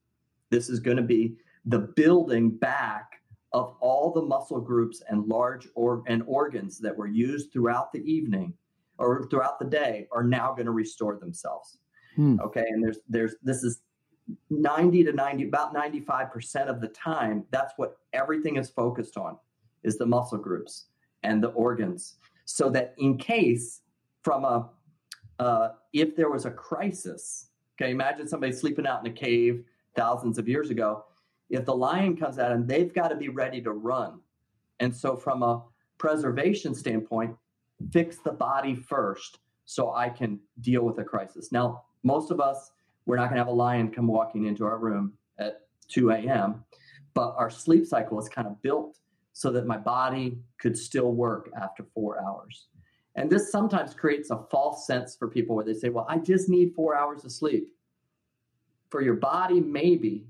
[0.49, 3.21] This is going to be the building back
[3.53, 7.99] of all the muscle groups and large or and organs that were used throughout the
[7.99, 8.53] evening
[8.97, 11.79] or throughout the day are now going to restore themselves.
[12.15, 12.39] Hmm.
[12.39, 13.81] Okay, and there's there's this is
[14.49, 19.35] 90 to 90 about 95% of the time that's what everything is focused on
[19.83, 20.85] is the muscle groups
[21.23, 22.15] and the organs
[22.45, 23.81] so that in case
[24.23, 24.69] from a
[25.39, 27.49] uh, if there was a crisis
[27.79, 29.63] okay imagine somebody sleeping out in a cave
[29.95, 31.03] thousands of years ago
[31.49, 34.19] if the lion comes out and they've got to be ready to run
[34.79, 35.63] and so from a
[35.97, 37.35] preservation standpoint
[37.91, 42.71] fix the body first so i can deal with a crisis now most of us
[43.05, 46.63] we're not going to have a lion come walking into our room at 2 a.m.
[47.13, 48.97] But our sleep cycle is kind of built
[49.33, 52.67] so that my body could still work after four hours.
[53.15, 56.49] And this sometimes creates a false sense for people where they say, well, I just
[56.49, 57.67] need four hours of sleep.
[58.89, 60.27] For your body, maybe,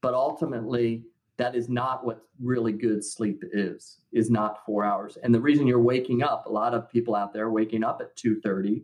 [0.00, 1.04] but ultimately,
[1.36, 5.66] that is not what really good sleep is is not four hours and the reason
[5.66, 8.82] you're waking up a lot of people out there waking up at 2.30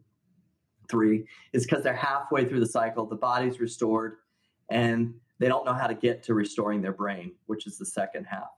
[0.89, 4.17] three is because they're halfway through the cycle, the body's restored,
[4.71, 8.25] and they don't know how to get to restoring their brain, which is the second
[8.25, 8.51] half.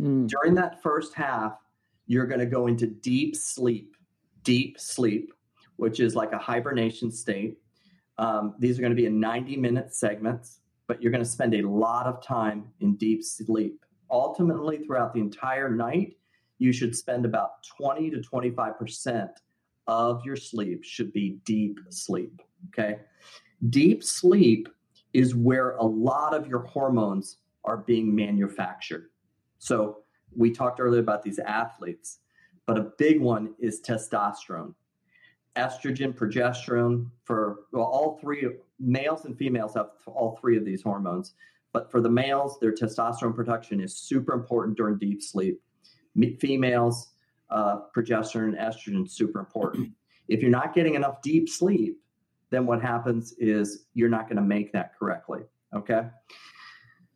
[0.00, 0.28] Mm.
[0.28, 1.58] During that first half,
[2.06, 3.96] you're going to go into deep sleep,
[4.42, 5.32] deep sleep,
[5.76, 7.58] which is like a hibernation state.
[8.18, 11.54] Um, these are going to be in 90 minute segments, but you're going to spend
[11.54, 13.84] a lot of time in deep sleep.
[14.10, 16.16] Ultimately, throughout the entire night,
[16.58, 19.30] you should spend about 20 to 25 percent
[19.86, 22.40] of your sleep should be deep sleep.
[22.68, 22.98] Okay.
[23.70, 24.68] Deep sleep
[25.12, 29.10] is where a lot of your hormones are being manufactured.
[29.64, 30.00] So
[30.36, 32.18] we talked earlier about these athletes,
[32.66, 34.74] but a big one is testosterone.
[35.56, 38.46] Estrogen, progesterone for well, all three
[38.78, 41.32] males and females have all three of these hormones.
[41.72, 45.62] But for the males, their testosterone production is super important during deep sleep.
[46.40, 47.12] Females,
[47.48, 49.92] uh, progesterone and estrogen super important.
[50.26, 52.00] If you're not getting enough deep sleep,
[52.48, 55.40] then what happens is you're not going to make that correctly.
[55.74, 56.08] Okay.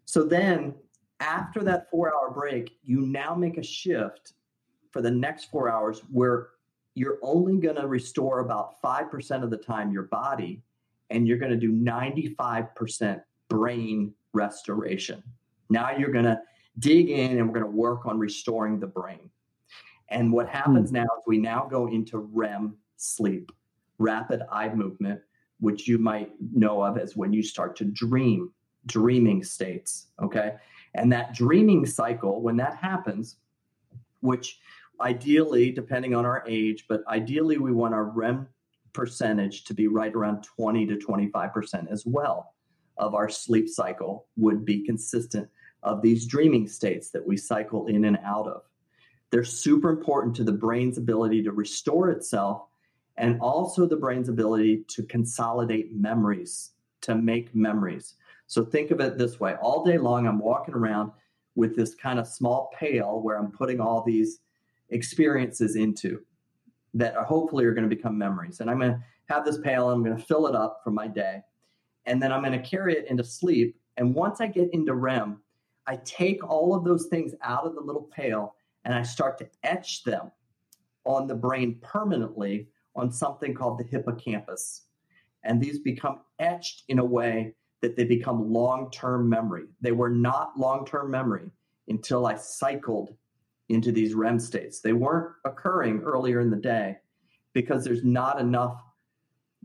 [0.05, 0.75] So then
[1.21, 4.35] after that four hour break, you now make a shift
[4.91, 6.49] for the next four hours where
[6.95, 10.63] you're only going to restore about 5% of the time your body
[11.11, 15.23] and you're going to do 95% brain restoration.
[15.71, 16.41] Now you're going to
[16.79, 19.31] dig in and we're going to work on restoring the brain.
[20.11, 20.95] And what happens mm.
[20.95, 23.53] now is we now go into REM sleep,
[23.99, 25.21] rapid eye movement,
[25.61, 28.53] which you might know of as when you start to dream,
[28.87, 30.09] dreaming states.
[30.23, 30.55] Okay.
[30.95, 33.37] And that dreaming cycle, when that happens,
[34.21, 34.59] which
[35.01, 38.49] ideally, depending on our age, but ideally we want our REM
[38.93, 42.55] percentage to be right around 20 to 25% as well
[42.99, 45.49] of our sleep cycle would be consistent
[45.83, 48.63] of these dreaming states that we cycle in and out of.
[49.31, 52.63] They're super important to the brain's ability to restore itself
[53.17, 56.71] and also the brain's ability to consolidate memories,
[57.03, 58.15] to make memories.
[58.49, 61.13] So think of it this way all day long, I'm walking around
[61.55, 64.41] with this kind of small pail where I'm putting all these
[64.89, 66.23] experiences into
[66.95, 68.61] that are hopefully are going to become memories.
[68.61, 71.07] And I'm going to have this pail, I'm going to fill it up for my
[71.07, 71.43] day.
[72.07, 73.79] And then I'm going to carry it into sleep.
[73.99, 75.43] And once I get into REM,
[75.87, 79.49] I take all of those things out of the little pail and I start to
[79.63, 80.33] etch them
[81.05, 84.85] on the brain permanently on something called the hippocampus.
[85.45, 89.65] And these become etched in a way that they become long term memory.
[89.81, 91.51] They were not long term memory
[91.89, 93.17] until I cycled
[93.69, 94.81] into these REM states.
[94.81, 96.97] They weren't occurring earlier in the day
[97.53, 98.83] because there's not enough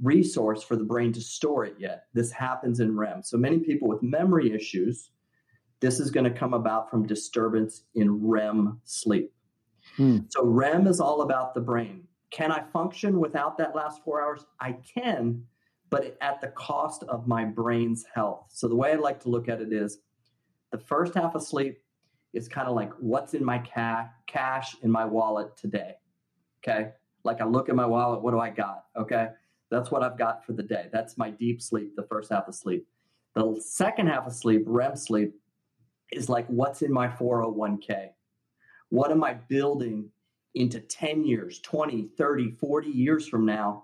[0.01, 2.05] resource for the brain to store it yet.
[2.13, 3.23] This happens in REM.
[3.23, 5.11] So many people with memory issues
[5.83, 9.33] this is going to come about from disturbance in REM sleep.
[9.97, 10.19] Hmm.
[10.29, 12.07] So, REM is all about the brain.
[12.31, 14.45] Can I function without that last four hours?
[14.61, 15.43] I can,
[15.93, 18.47] but at the cost of my brain's health.
[18.49, 19.99] So, the way I like to look at it is
[20.71, 21.77] the first half of sleep
[22.33, 25.93] is kind of like what's in my ca- cash in my wallet today.
[26.63, 26.89] Okay.
[27.23, 28.85] Like I look at my wallet, what do I got?
[28.97, 29.27] Okay.
[29.69, 30.87] That's what I've got for the day.
[30.91, 32.87] That's my deep sleep, the first half of sleep.
[33.35, 35.35] The second half of sleep, REM sleep,
[36.11, 38.09] is like what's in my 401k?
[38.89, 40.09] What am I building
[40.55, 43.83] into 10 years, 20, 30, 40 years from now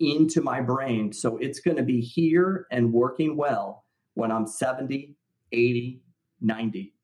[0.00, 1.12] into my brain?
[1.12, 3.84] So it's going to be here and working well
[4.14, 5.14] when I'm 70,
[5.52, 6.02] 80,
[6.40, 6.94] 90.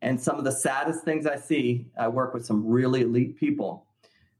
[0.00, 3.86] And some of the saddest things I see, I work with some really elite people,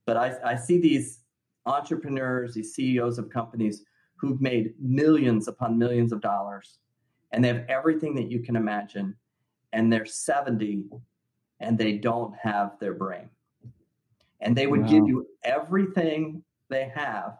[0.06, 1.20] but I, I see these
[1.66, 3.82] entrepreneurs, these CEOs of companies
[4.16, 6.78] who've made millions upon millions of dollars
[7.32, 9.14] and they have everything that you can imagine
[9.72, 10.84] and they're 70
[11.60, 13.28] and they don't have their brain
[14.40, 14.88] and they would wow.
[14.88, 17.38] give you everything they have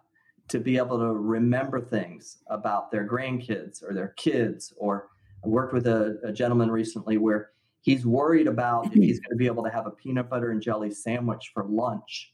[0.49, 5.09] to be able to remember things about their grandkids or their kids or
[5.45, 9.37] i worked with a, a gentleman recently where he's worried about if he's going to
[9.37, 12.33] be able to have a peanut butter and jelly sandwich for lunch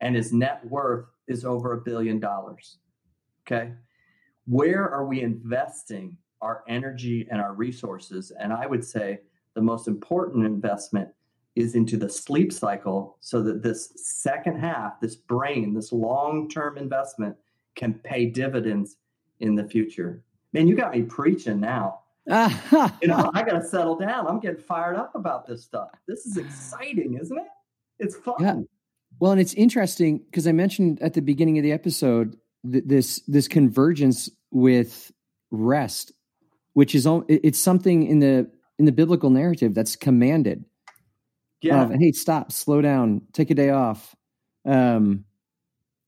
[0.00, 2.78] and his net worth is over a billion dollars
[3.50, 3.72] okay?
[4.46, 8.32] Where are we investing our energy and our resources?
[8.38, 9.20] And i would say
[9.54, 11.08] the most important investment
[11.56, 16.78] is into the sleep cycle so that this second half, this brain, this long term
[16.78, 17.36] investment
[17.76, 18.96] can pay dividends
[19.40, 20.22] in the future.
[20.52, 22.00] Man, you got me preaching now.
[22.26, 24.26] you know, I got to settle down.
[24.26, 25.90] I'm getting fired up about this stuff.
[26.06, 27.46] This is exciting, isn't it?
[27.98, 28.34] It's fun.
[28.40, 28.56] Yeah.
[29.18, 32.36] Well, and it's interesting because I mentioned at the beginning of the episode
[32.70, 35.12] th- this this convergence with
[35.50, 36.12] rest,
[36.74, 40.64] which is it's something in the in the biblical narrative that's commanded.
[41.60, 41.82] Yeah.
[41.82, 44.16] Of, hey, stop, slow down, take a day off.
[44.64, 45.26] Um,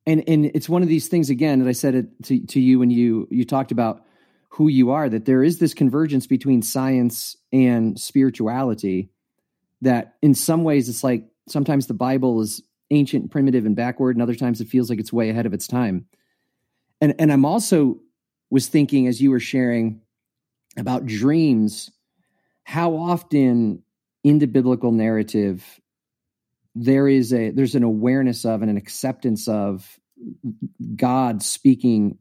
[0.06, 2.78] and and it's one of these things again that I said it to to you
[2.78, 4.04] when you you talked about
[4.50, 9.10] who you are that there is this convergence between science and spirituality
[9.80, 14.22] that in some ways it's like sometimes the bible is ancient primitive and backward and
[14.22, 16.06] other times it feels like it's way ahead of its time.
[17.00, 17.98] And and i'm also
[18.50, 20.02] was thinking as you were sharing
[20.76, 21.90] about dreams
[22.64, 23.82] how often
[24.22, 25.80] in the biblical narrative
[26.74, 29.98] there is a there's an awareness of and an acceptance of
[30.96, 32.18] God speaking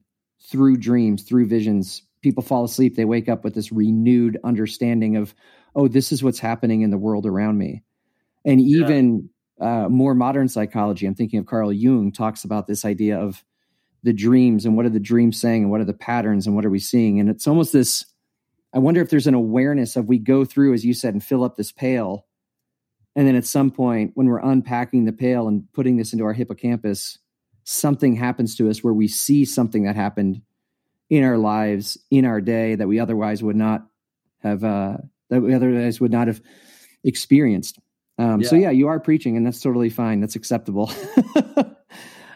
[0.50, 2.04] through dreams, through visions.
[2.22, 5.34] People fall asleep, they wake up with this renewed understanding of,
[5.76, 7.82] oh, this is what's happening in the world around me.
[8.46, 9.30] And even
[9.60, 9.86] yeah.
[9.86, 13.44] uh, more modern psychology, I'm thinking of Carl Jung, talks about this idea of
[14.04, 16.66] the dreams and what are the dreams saying and what are the patterns and what
[16.66, 17.20] are we seeing.
[17.20, 18.06] And it's almost this
[18.74, 21.44] I wonder if there's an awareness of we go through, as you said, and fill
[21.44, 22.26] up this pail.
[23.16, 26.34] And then at some point, when we're unpacking the pail and putting this into our
[26.34, 27.18] hippocampus,
[27.64, 30.42] something happens to us where we see something that happened
[31.10, 33.86] in our lives, in our day that we otherwise would not
[34.40, 34.98] have, uh,
[35.30, 36.42] that we otherwise would not have
[37.04, 37.80] experienced.
[38.18, 38.48] Um, yeah.
[38.48, 40.22] So yeah, you are preaching, and that's totally fine.
[40.22, 40.92] That's acceptable.
[41.56, 41.76] um,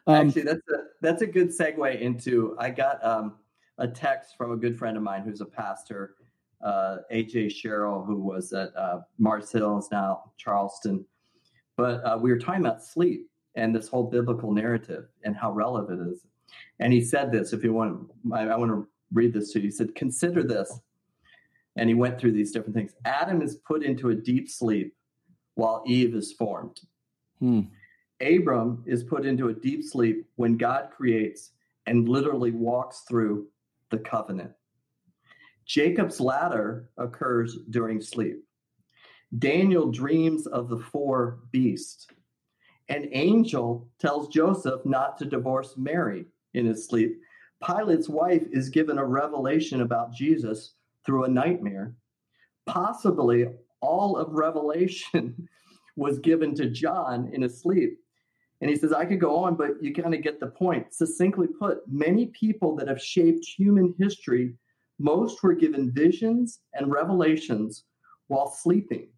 [0.08, 2.56] Actually, that's a that's a good segue into.
[2.60, 3.36] I got um,
[3.78, 6.16] a text from a good friend of mine who's a pastor
[6.64, 11.06] uh, AJ Sherrill, who was at uh, Mars Hill, is now Charleston.
[11.78, 16.02] But uh, we were talking about sleep and this whole biblical narrative and how relevant
[16.02, 16.26] it is.
[16.80, 19.66] And he said this, if you want, I, I want to read this to you.
[19.66, 20.80] He said, Consider this.
[21.78, 22.94] And he went through these different things.
[23.04, 24.96] Adam is put into a deep sleep
[25.56, 26.80] while Eve is formed.
[27.40, 27.62] Hmm.
[28.22, 31.52] Abram is put into a deep sleep when God creates
[31.86, 33.48] and literally walks through
[33.90, 34.52] the covenant.
[35.66, 38.44] Jacob's ladder occurs during sleep.
[39.40, 42.08] Daniel dreams of the four beasts.
[42.90, 47.20] An angel tells Joseph not to divorce Mary in his sleep.
[47.66, 50.74] Pilate's wife is given a revelation about Jesus
[51.06, 51.96] through a nightmare.
[52.68, 53.48] Possibly
[53.82, 55.48] all of Revelation
[55.96, 58.00] was given to John in his sleep.
[58.62, 60.94] And he says, I could go on, but you kind of get the point.
[60.94, 64.54] Succinctly put, many people that have shaped human history
[65.00, 67.84] most were given visions and revelations
[68.28, 69.10] while sleeping.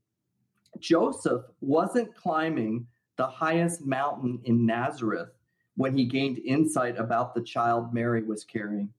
[0.79, 2.85] Joseph wasn't climbing
[3.17, 5.29] the highest mountain in Nazareth
[5.75, 8.89] when he gained insight about the child Mary was carrying.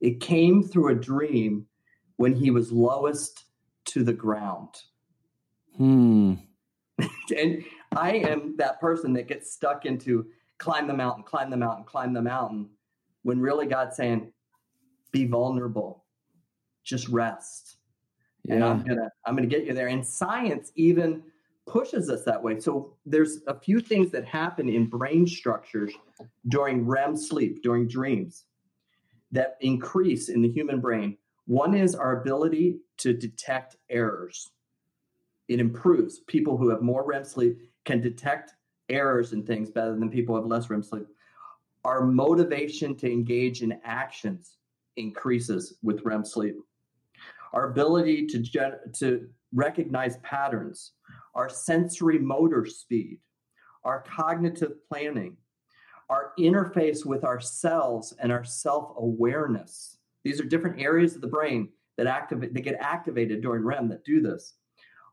[0.00, 1.66] It came through a dream
[2.16, 3.44] when he was lowest
[3.86, 4.74] to the ground.
[5.76, 6.34] Hmm.
[7.36, 7.64] and
[7.96, 10.26] I am that person that gets stuck into
[10.58, 12.70] climb the mountain, climb the mountain, climb the mountain,
[13.22, 14.32] when really God's saying,
[15.10, 16.01] be vulnerable,
[16.82, 17.76] just rest.
[18.44, 18.56] Yeah.
[18.56, 19.88] And I'm gonna I'm gonna get you there.
[19.88, 21.22] And science even
[21.66, 22.58] pushes us that way.
[22.60, 25.92] So there's a few things that happen in brain structures
[26.48, 28.44] during REM sleep, during dreams,
[29.30, 31.16] that increase in the human brain.
[31.46, 34.50] One is our ability to detect errors.
[35.48, 36.20] It improves.
[36.20, 38.54] People who have more REM sleep can detect
[38.88, 41.06] errors in things better than people who have less REM sleep.
[41.84, 44.58] Our motivation to engage in actions
[44.96, 46.56] increases with REM sleep
[47.52, 50.92] our ability to, gen- to recognize patterns,
[51.34, 53.18] our sensory motor speed,
[53.84, 55.36] our cognitive planning,
[56.08, 59.98] our interface with ourselves and our self awareness.
[60.24, 64.04] These are different areas of the brain that activate that get activated during REM that
[64.04, 64.54] do this.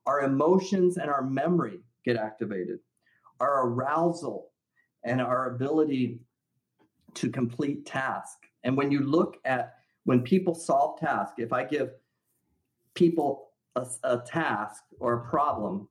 [0.06, 2.80] Our emotions and our memory get activated.
[3.40, 4.52] Our arousal
[5.04, 6.20] and our ability
[7.16, 8.38] to complete task.
[8.64, 9.76] And when you look at
[10.06, 11.92] when people solve tasks, if I give
[13.00, 15.88] people a, a task or a problem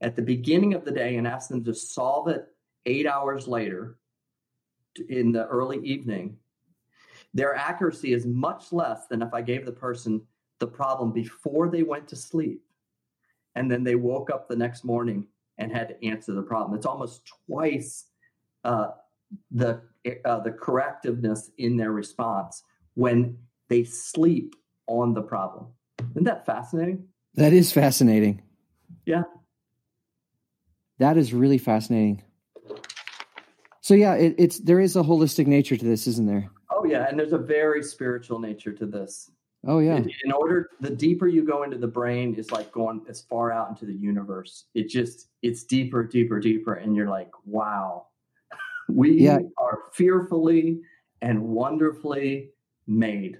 [0.00, 2.46] at the beginning of the day and ask them to solve it
[2.86, 3.98] eight hours later
[5.08, 6.36] in the early evening,
[7.34, 10.22] their accuracy is much less than if I gave the person
[10.58, 12.62] the problem before they went to sleep
[13.54, 15.26] and then they woke up the next morning
[15.58, 16.76] and had to answer the problem.
[16.76, 18.06] It's almost twice
[18.64, 18.88] uh,
[19.50, 19.80] the
[20.24, 23.38] uh, the correctiveness in their response when
[23.68, 24.54] they sleep
[24.86, 25.68] on the problem.
[26.12, 27.08] Isn't that fascinating?
[27.34, 28.42] That is fascinating.
[29.06, 29.22] Yeah.
[30.98, 32.22] That is really fascinating.
[33.80, 36.48] So yeah, it, it's there is a holistic nature to this, isn't there?
[36.70, 39.30] Oh yeah, and there's a very spiritual nature to this.
[39.66, 39.96] Oh yeah.
[39.96, 43.50] In, in order, the deeper you go into the brain, is like going as far
[43.50, 44.66] out into the universe.
[44.74, 48.06] It just it's deeper, deeper, deeper, and you're like, wow,
[48.88, 49.38] we yeah.
[49.58, 50.80] are fearfully
[51.20, 52.50] and wonderfully
[52.86, 53.38] made.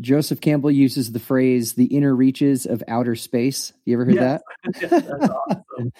[0.00, 4.40] Joseph Campbell uses the phrase "the inner reaches of outer space." You ever heard yes.
[4.64, 4.90] that?
[4.92, 5.92] yes, awesome.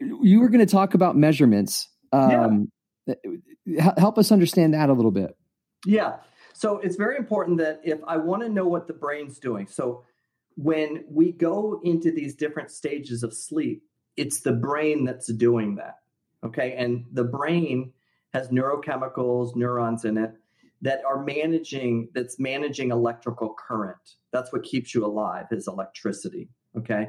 [0.22, 1.88] you were going to talk about measurements.
[2.12, 2.70] Um,
[3.64, 3.92] yeah.
[3.98, 5.36] Help us understand that a little bit.
[5.84, 6.16] Yeah.
[6.54, 10.04] So it's very important that if I want to know what the brain's doing, so
[10.56, 13.82] when we go into these different stages of sleep,
[14.16, 15.98] it's the brain that's doing that.
[16.42, 16.74] Okay.
[16.76, 17.92] And the brain
[18.32, 20.32] has neurochemicals, neurons in it
[20.82, 23.96] that are managing that's managing electrical current.
[24.32, 26.48] That's what keeps you alive is electricity.
[26.76, 27.08] Okay.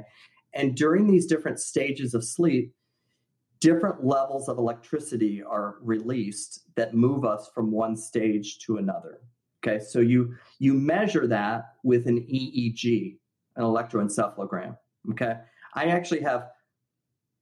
[0.53, 2.74] And during these different stages of sleep,
[3.59, 9.20] different levels of electricity are released that move us from one stage to another.
[9.65, 13.18] Okay, so you you measure that with an EEG,
[13.55, 14.78] an electroencephalogram.
[15.11, 15.34] Okay,
[15.74, 16.49] I actually have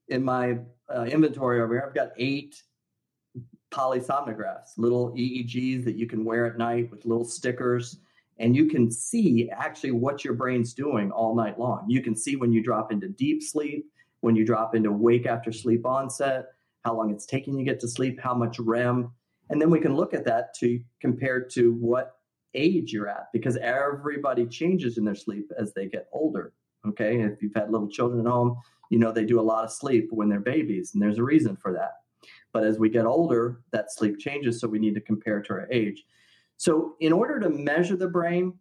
[0.08, 0.60] in my
[0.94, 1.84] uh, inventory over here.
[1.86, 2.62] I've got eight
[3.76, 7.98] polysomnographs, little EEGs that you can wear at night with little stickers,
[8.40, 11.86] and you can see actually what your brain's doing all night long.
[11.88, 13.86] You can see when you drop into deep sleep,
[14.22, 16.48] when you drop into wake after sleep onset,
[16.84, 19.12] how long it's taking you to get to sleep, how much REM
[19.50, 22.18] and then we can look at that to compare to what
[22.54, 26.54] age you're at because everybody changes in their sleep as they get older.
[26.88, 27.22] Okay.
[27.22, 28.58] If you've had little children at home,
[28.90, 31.56] you know they do a lot of sleep when they're babies, and there's a reason
[31.56, 31.94] for that.
[32.56, 35.68] But as we get older, that sleep changes, so we need to compare to our
[35.70, 36.06] age.
[36.56, 38.54] So, in order to measure the brain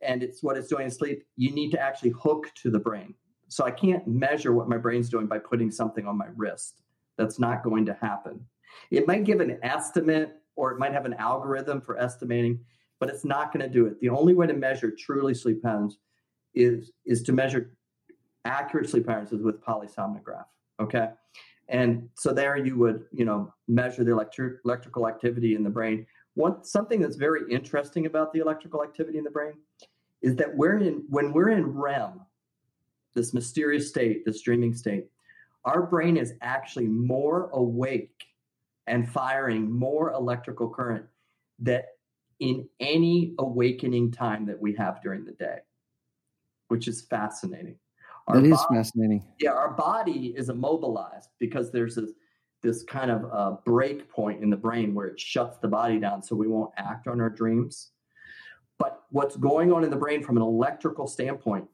[0.00, 3.14] and it's what it's doing in sleep, you need to actually hook to the brain.
[3.46, 6.82] So, I can't measure what my brain's doing by putting something on my wrist.
[7.16, 8.44] That's not going to happen.
[8.90, 12.58] It might give an estimate or it might have an algorithm for estimating,
[12.98, 14.00] but it's not going to do it.
[14.00, 15.98] The only way to measure truly sleep patterns
[16.52, 17.76] is is to measure
[18.44, 20.46] accurate sleep patterns with polysomnograph.
[20.80, 21.10] Okay.
[21.68, 26.06] And so there you would, you know, measure the electric, electrical activity in the brain.
[26.34, 29.54] One something that's very interesting about the electrical activity in the brain
[30.20, 32.20] is that we're in when we're in REM,
[33.14, 35.06] this mysterious state, this dreaming state,
[35.64, 38.24] our brain is actually more awake
[38.86, 41.06] and firing more electrical current
[41.60, 41.86] that
[42.40, 45.58] in any awakening time that we have during the day,
[46.68, 47.76] which is fascinating.
[48.26, 49.24] Our that is body, fascinating.
[49.40, 52.10] Yeah, our body is immobilized because there's this
[52.62, 56.22] this kind of uh, break point in the brain where it shuts the body down
[56.22, 57.90] so we won't act on our dreams.
[58.78, 61.68] But what's going on in the brain from an electrical standpoint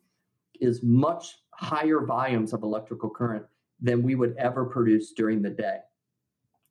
[0.61, 3.47] is much higher volumes of electrical current
[3.81, 5.79] than we would ever produce during the day.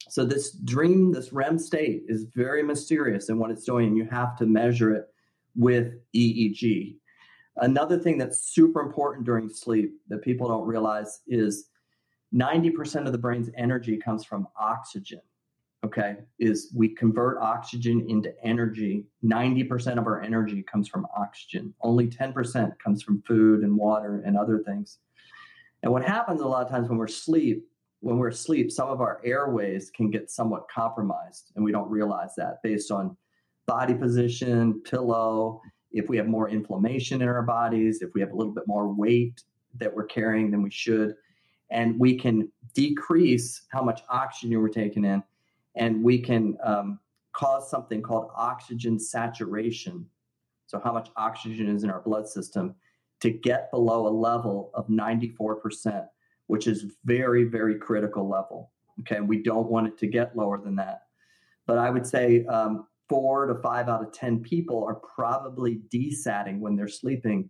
[0.10, 3.96] So this dream, this REM state is very mysterious in what it's doing.
[3.96, 5.08] You have to measure it
[5.56, 6.98] with EEG.
[7.62, 11.70] Another thing that's super important during sleep that people don't realize is
[12.34, 15.22] 90% of the brain's energy comes from oxygen.
[15.86, 19.06] Okay, is we convert oxygen into energy.
[19.24, 21.74] 90% of our energy comes from oxygen.
[21.82, 24.98] Only 10% comes from food and water and other things.
[25.82, 27.66] And what happens a lot of times when we're asleep
[28.02, 32.34] when we're asleep, some of our airways can get somewhat compromised, and we don't realize
[32.38, 33.16] that based on
[33.68, 38.36] body position, pillow, if we have more inflammation in our bodies, if we have a
[38.36, 39.44] little bit more weight
[39.76, 41.16] that we're carrying than we should.
[41.72, 45.22] And we can decrease how much oxygen we're taking in,
[45.76, 47.00] and we can um,
[47.34, 50.08] cause something called oxygen saturation.
[50.66, 52.76] So, how much oxygen is in our blood system
[53.20, 56.08] to get below a level of 94%
[56.50, 58.72] which is very, very critical level.
[59.02, 61.04] Okay, we don't want it to get lower than that.
[61.68, 66.60] But I would say um, four to five out of 10 people are probably desatting
[66.60, 67.50] when they're sleeping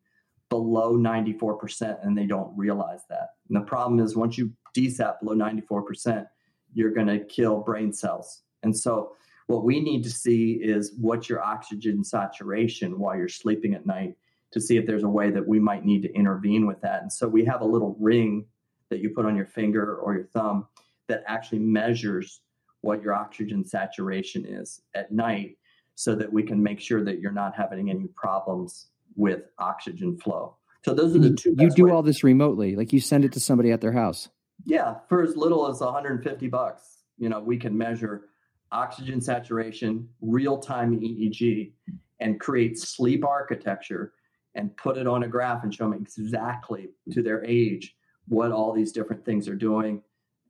[0.49, 3.29] below 94% and they don't realize that.
[3.49, 6.25] And the problem is once you desat below 94%,
[6.73, 8.41] you're going to kill brain cells.
[8.63, 9.13] And so
[9.47, 14.15] what we need to see is what's your oxygen saturation while you're sleeping at night
[14.51, 17.01] to see if there's a way that we might need to intervene with that.
[17.01, 18.45] And so we have a little ring
[18.89, 20.67] that you put on your finger or your thumb
[21.07, 22.41] that actually measures
[22.81, 25.57] what your oxygen saturation is at night
[25.95, 30.55] so that we can make sure that you're not having any problems with oxygen flow.
[30.85, 31.55] So those are the two.
[31.57, 31.93] You do ways.
[31.93, 34.29] all this remotely, like you send it to somebody at their house.
[34.65, 38.29] Yeah, for as little as 150 bucks, you know, we can measure
[38.71, 41.73] oxygen saturation, real time EEG,
[42.19, 44.13] and create sleep architecture
[44.55, 47.95] and put it on a graph and show them exactly to their age
[48.27, 50.01] what all these different things are doing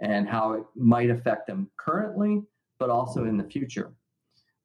[0.02, 2.42] and how it might affect them currently,
[2.78, 3.94] but also in the future.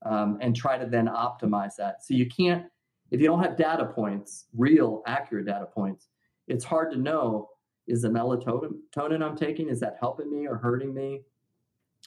[0.07, 2.05] Um, and try to then optimize that.
[2.05, 2.67] So you can't,
[3.11, 6.09] if you don't have data points, real accurate data points,
[6.47, 7.49] it's hard to know
[7.87, 11.23] is the melatonin I'm taking, is that helping me or hurting me?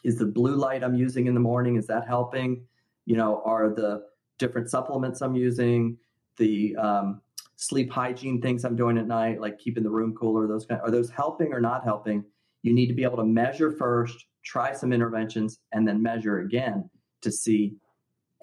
[0.04, 2.66] Is the blue light I'm using in the morning, is that helping?
[3.06, 4.04] You know, are the
[4.38, 5.98] different supplements I'm using,
[6.38, 7.22] the um,
[7.56, 10.92] sleep hygiene things I'm doing at night, like keeping the room cooler, those kind, are
[10.92, 12.24] those helping or not helping?
[12.64, 16.90] You need to be able to measure first, try some interventions, and then measure again
[17.22, 17.76] to see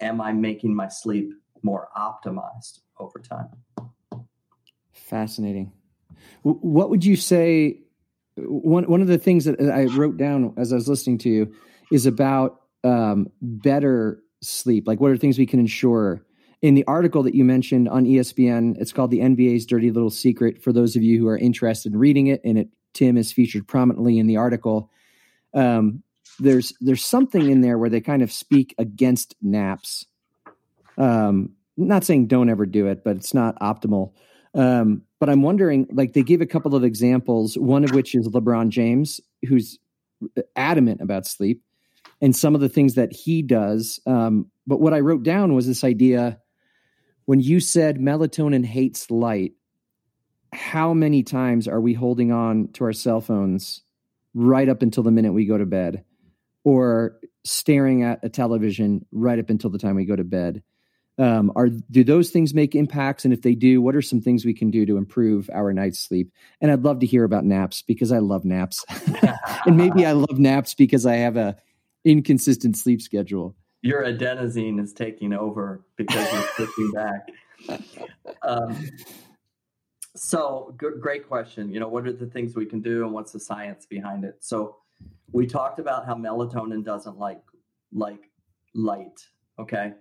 [0.01, 1.31] am I making my sleep
[1.63, 3.47] more optimized over time?
[4.91, 5.71] Fascinating.
[6.43, 7.79] What would you say?
[8.37, 11.53] One one of the things that I wrote down as I was listening to you
[11.91, 14.87] is about um, better sleep.
[14.87, 16.25] Like, what are things we can ensure?
[16.61, 20.61] In the article that you mentioned on ESPN, it's called "The NBA's Dirty Little Secret."
[20.61, 23.67] For those of you who are interested in reading it, and it Tim is featured
[23.67, 24.89] prominently in the article.
[25.53, 26.01] Um,
[26.39, 30.05] there's there's something in there where they kind of speak against naps.
[30.97, 34.13] Um, not saying don't ever do it, but it's not optimal.
[34.53, 37.57] Um, but I'm wondering, like they give a couple of examples.
[37.57, 39.77] One of which is LeBron James, who's
[40.55, 41.61] adamant about sleep,
[42.21, 43.99] and some of the things that he does.
[44.05, 46.39] Um, but what I wrote down was this idea:
[47.25, 49.53] when you said melatonin hates light,
[50.55, 53.81] how many times are we holding on to our cell phones
[54.33, 56.03] right up until the minute we go to bed?
[56.65, 60.61] or staring at a television right up until the time we go to bed.
[61.17, 63.23] Um, are do those things make impacts?
[63.23, 65.99] And if they do, what are some things we can do to improve our night's
[65.99, 66.33] sleep?
[66.59, 68.83] And I'd love to hear about naps because I love naps,
[69.65, 71.55] and maybe I love naps because I have a
[72.03, 73.55] inconsistent sleep schedule.
[73.81, 77.29] Your adenosine is taking over because you're switching back.
[78.41, 78.75] Um,
[80.15, 81.71] so, g- great question.
[81.71, 84.37] You know, what are the things we can do, and what's the science behind it?
[84.39, 84.77] So,
[85.31, 87.41] we talked about how melatonin doesn't like
[87.91, 88.29] like
[88.73, 89.19] light
[89.59, 89.93] okay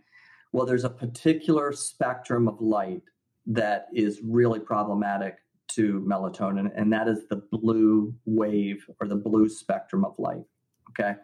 [0.53, 3.03] well there's a particular spectrum of light
[3.47, 5.39] that is really problematic
[5.69, 10.45] to melatonin and that is the blue wave or the blue spectrum of light
[10.91, 11.15] okay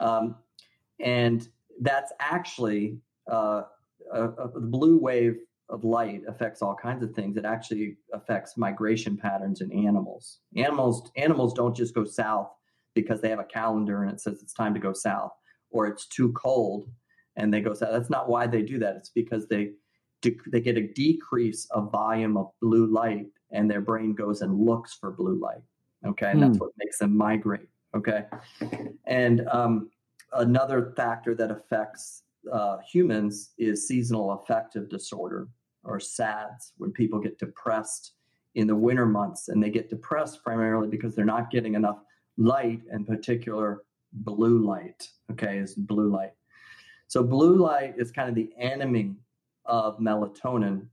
[0.00, 0.36] um,
[1.00, 1.48] and
[1.80, 2.98] that's actually
[3.30, 3.62] uh,
[4.12, 5.38] the blue wave
[5.70, 11.10] of light affects all kinds of things it actually affects migration patterns in animals animals
[11.16, 12.50] animals don't just go south
[12.94, 15.32] because they have a calendar and it says it's time to go south
[15.70, 16.88] or it's too cold
[17.36, 17.90] and they go south.
[17.92, 18.96] That's not why they do that.
[18.96, 19.72] It's because they
[20.50, 24.94] they get a decrease of volume of blue light and their brain goes and looks
[24.94, 25.60] for blue light.
[26.06, 26.64] Okay, and that's hmm.
[26.64, 27.68] what makes them migrate.
[27.94, 28.24] Okay,
[29.06, 29.90] and um,
[30.32, 35.48] another factor that affects uh, humans is seasonal affective disorder
[35.84, 38.12] or SADS, when people get depressed
[38.54, 41.98] in the winter months, and they get depressed primarily because they're not getting enough
[42.36, 43.82] light, in particular
[44.12, 46.32] blue light, okay, is blue light.
[47.08, 49.14] So blue light is kind of the enemy
[49.66, 50.86] of melatonin,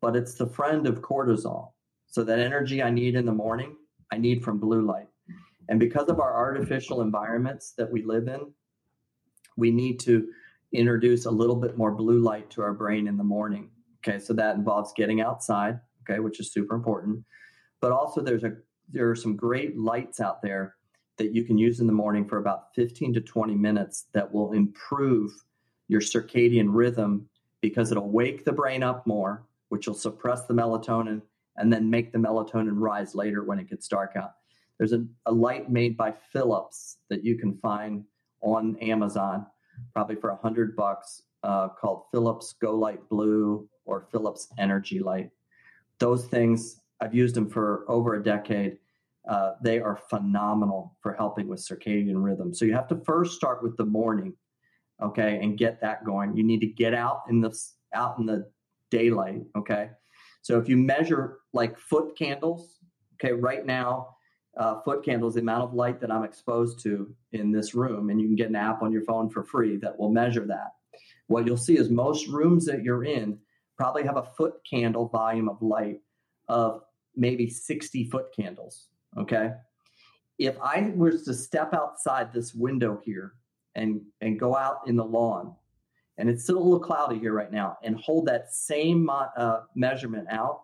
[0.00, 1.70] but it's the friend of cortisol.
[2.06, 3.76] So that energy I need in the morning,
[4.12, 5.08] I need from blue light.
[5.68, 8.52] And because of our artificial environments that we live in,
[9.56, 10.28] we need to
[10.74, 13.70] introduce a little bit more blue light to our brain in the morning.
[14.06, 17.24] Okay, so that involves getting outside, okay, which is super important.
[17.80, 18.52] But also there's a
[18.90, 20.76] there are some great lights out there
[21.16, 24.52] that you can use in the morning for about 15 to 20 minutes that will
[24.52, 25.32] improve
[25.88, 27.28] your circadian rhythm
[27.60, 31.22] because it'll wake the brain up more, which will suppress the melatonin
[31.56, 34.32] and then make the melatonin rise later when it gets dark out.
[34.78, 38.04] There's a, a light made by Philips that you can find
[38.40, 39.46] on Amazon,
[39.92, 45.30] probably for a hundred bucks, uh, called Philips Go Light Blue or Philips Energy Light.
[45.98, 48.78] Those things I've used them for over a decade
[49.28, 52.52] uh, they are phenomenal for helping with circadian rhythm.
[52.52, 54.34] So you have to first start with the morning.
[55.02, 56.36] okay, and get that going.
[56.36, 57.52] You need to get out in the
[57.94, 58.48] out in the
[58.90, 59.90] daylight, okay?
[60.42, 62.78] So if you measure like foot candles,
[63.14, 64.13] okay, right now,
[64.56, 68.20] uh, foot candles, the amount of light that I'm exposed to in this room, and
[68.20, 70.74] you can get an app on your phone for free that will measure that.
[71.26, 73.38] What you'll see is most rooms that you're in
[73.76, 76.00] probably have a foot candle volume of light
[76.48, 76.82] of
[77.16, 78.88] maybe 60 foot candles,
[79.18, 79.52] okay?
[80.38, 83.34] If I was to step outside this window here
[83.74, 85.54] and and go out in the lawn
[86.18, 90.28] and it's still a little cloudy here right now, and hold that same uh, measurement
[90.30, 90.62] out,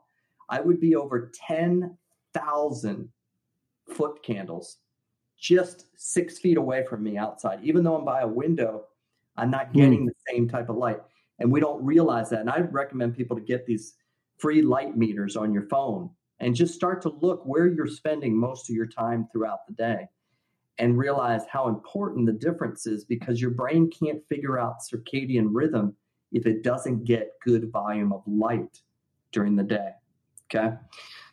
[0.48, 3.08] I would be over 10,000
[3.90, 4.78] foot candles
[5.38, 7.60] just six feet away from me outside.
[7.62, 8.84] Even though I'm by a window,
[9.36, 9.78] I'm not hmm.
[9.78, 10.08] getting mm.
[10.08, 11.00] the same type of light.
[11.38, 12.40] And we don't realize that.
[12.40, 13.94] And I recommend people to get these
[14.38, 18.68] free light meters on your phone and just start to look where you're spending most
[18.68, 20.08] of your time throughout the day
[20.78, 25.94] and realize how important the difference is because your brain can't figure out circadian rhythm
[26.32, 28.80] if it doesn't get good volume of light
[29.32, 29.90] during the day.
[30.46, 30.74] Okay.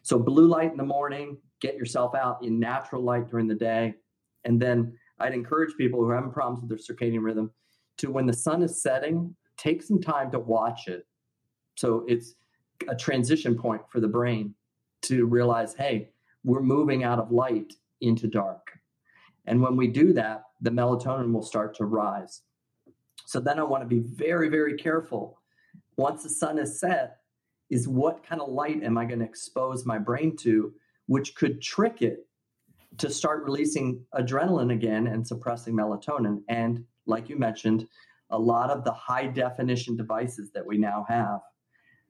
[0.03, 3.95] So, blue light in the morning, get yourself out in natural light during the day.
[4.43, 7.51] And then I'd encourage people who are having problems with their circadian rhythm
[7.97, 11.05] to, when the sun is setting, take some time to watch it.
[11.75, 12.35] So, it's
[12.87, 14.53] a transition point for the brain
[15.03, 16.09] to realize, hey,
[16.43, 18.71] we're moving out of light into dark.
[19.45, 22.41] And when we do that, the melatonin will start to rise.
[23.25, 25.41] So then I want to be very, very careful.
[25.97, 27.17] Once the sun is set,
[27.69, 30.73] is what kind of light am I going to expose my brain to,
[31.07, 32.27] which could trick it
[32.97, 36.41] to start releasing adrenaline again and suppressing melatonin.
[36.49, 37.87] And like you mentioned,
[38.29, 41.39] a lot of the high definition devices that we now have,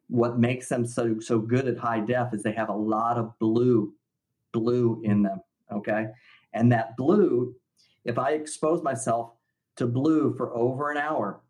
[0.10, 3.38] what makes them so so good at high def is they have a lot of
[3.40, 3.94] blue,
[4.54, 5.42] blue in them.
[5.72, 6.08] Okay.
[6.54, 7.56] And that blue,
[8.06, 9.34] if I expose myself
[9.76, 11.42] to blue for over an hour,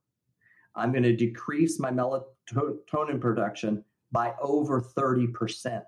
[0.75, 5.81] I'm going to decrease my melatonin production by over 30%.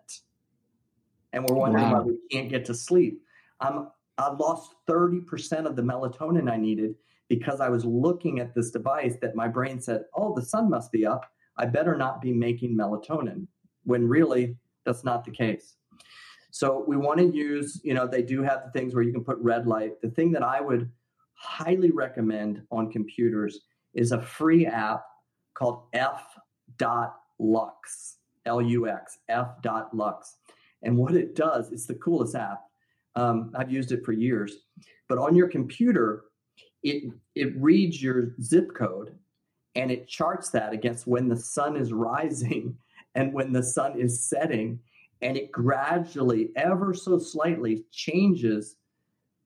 [1.34, 2.00] And we're wondering wow.
[2.00, 3.22] why we can't get to sleep.
[3.60, 6.96] I'm, I lost 30% of the melatonin I needed
[7.28, 10.92] because I was looking at this device that my brain said, oh, the sun must
[10.92, 11.26] be up.
[11.58, 13.48] I better not be making melatonin,
[13.84, 15.76] when really that's not the case.
[16.52, 19.24] So we want to use, you know, they do have the things where you can
[19.24, 20.02] put red light.
[20.02, 20.90] The thing that I would
[21.34, 23.62] highly recommend on computers
[23.94, 25.04] is a free app
[25.54, 26.88] called f.lux,
[28.46, 30.38] L-U-X, f.lux.
[30.84, 32.62] And what it does, it's the coolest app.
[33.16, 34.54] Um, I've used it for years.
[35.08, 36.26] But on your computer,
[36.84, 39.16] it it reads your zip code
[39.76, 42.78] and it charts that against when the sun is rising
[43.16, 44.80] and when the sun is setting
[45.22, 48.78] and it gradually, ever so slightly, changes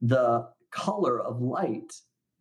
[0.02, 1.94] the color of light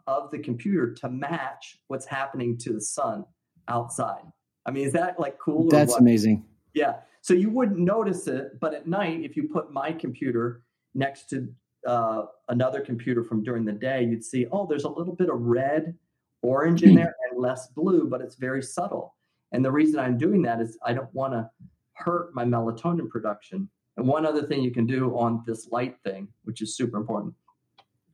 [0.07, 3.25] of the computer to match what's happening to the sun
[3.69, 4.23] outside.
[4.67, 5.69] I mean, is that like cool?
[5.69, 6.45] That's amazing.
[6.75, 6.97] Yeah.
[7.23, 10.63] So you wouldn't notice it, but at night, if you put my computer
[10.95, 11.49] next to
[11.87, 15.41] uh, another computer from during the day, you'd see, oh, there's a little bit of
[15.41, 15.95] red,
[16.43, 16.97] orange in hmm.
[16.97, 19.15] there, and less blue, but it's very subtle.
[19.53, 21.49] And the reason I'm doing that is I don't want to
[21.95, 23.69] hurt my melatonin production.
[23.97, 27.35] And one other thing you can do on this light thing, which is super important,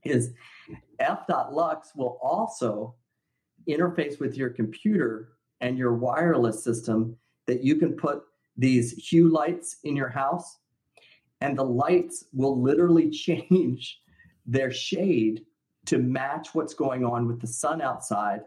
[0.03, 0.33] is
[0.99, 2.93] f.lux will also
[3.67, 5.29] interface with your computer
[5.61, 7.15] and your wireless system
[7.47, 8.23] that you can put
[8.59, 10.59] these hue lights in your house
[11.41, 14.01] and the lights will literally change
[14.45, 15.45] their shade
[15.85, 18.41] to match what's going on with the sun outside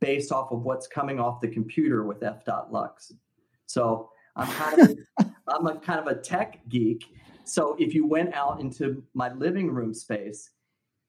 [0.00, 3.12] based off of what's coming off the computer with f.lux.
[3.66, 4.98] So I'm kind of
[5.48, 7.04] I'm a kind of a tech geek.
[7.44, 10.50] So if you went out into my living room space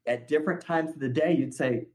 [0.07, 1.87] at different times of the day, you'd say,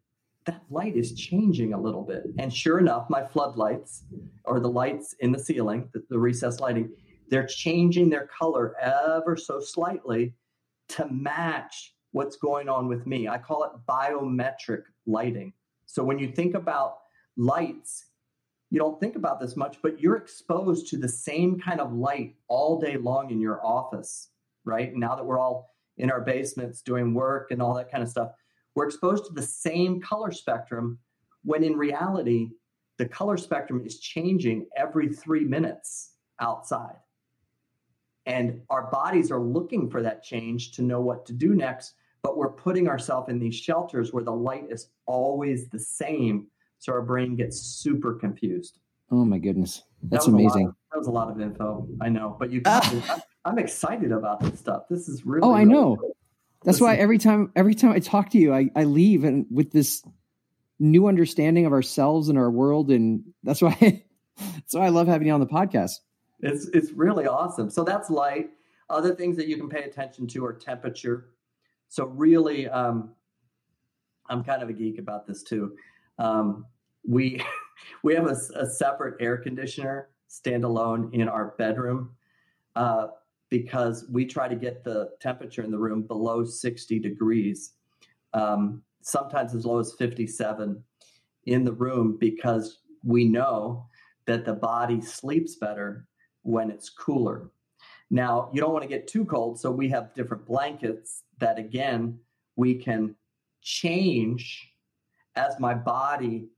[0.50, 2.24] that light is changing a little bit.
[2.38, 4.04] And sure enough, my floodlights
[4.44, 6.90] or the lights in the ceiling, the, the recessed lighting,
[7.28, 10.34] they're changing their color ever so slightly
[10.90, 13.28] to match what's going on with me.
[13.28, 15.52] I call it biometric lighting.
[15.86, 16.98] So when you think about
[17.36, 18.06] lights
[18.70, 22.36] you don't think about this much, but you're exposed to the same kind of light
[22.48, 24.28] all day long in your office,
[24.64, 24.94] right?
[24.94, 28.30] Now that we're all in our basements doing work and all that kind of stuff,
[28.74, 30.98] we're exposed to the same color spectrum
[31.44, 32.50] when in reality,
[32.98, 36.96] the color spectrum is changing every three minutes outside.
[38.26, 42.36] And our bodies are looking for that change to know what to do next, but
[42.36, 46.46] we're putting ourselves in these shelters where the light is always the same
[46.78, 48.80] so our brain gets super confused.
[49.10, 50.68] Oh my goodness, that's that amazing.
[50.68, 51.86] Of, that was a lot of info.
[52.00, 52.62] I know, but you.
[52.66, 53.02] I'm,
[53.44, 54.84] I'm, excited about this stuff.
[54.88, 55.48] This is oh, really.
[55.48, 55.96] Oh, I really know.
[55.96, 56.16] Cool.
[56.64, 56.86] That's Listen.
[56.86, 60.02] why every time every time I talk to you, I, I leave and with this
[60.80, 62.90] new understanding of ourselves and our world.
[62.90, 63.76] And that's why,
[64.38, 65.92] that's why I love having you on the podcast.
[66.40, 67.70] It's, it's really awesome.
[67.70, 68.50] So that's light.
[68.88, 71.28] Other things that you can pay attention to are temperature.
[71.88, 73.10] So really, um,
[74.28, 75.76] I'm kind of a geek about this too.
[76.18, 76.64] Um,
[77.06, 77.42] we
[78.02, 82.10] we have a, a, separate air conditioner standalone in our bedroom
[82.76, 83.08] uh,
[83.50, 87.72] because we try to get the temperature in the room below 60 degrees,
[88.32, 90.82] um, sometimes as low as 57
[91.46, 93.86] in the room because we know
[94.26, 96.06] that the body sleeps better
[96.42, 97.50] when it's cooler.
[98.10, 102.18] Now, you don't want to get too cold, so we have different blankets that again
[102.56, 103.14] we can
[103.62, 104.72] change
[105.36, 106.48] as my body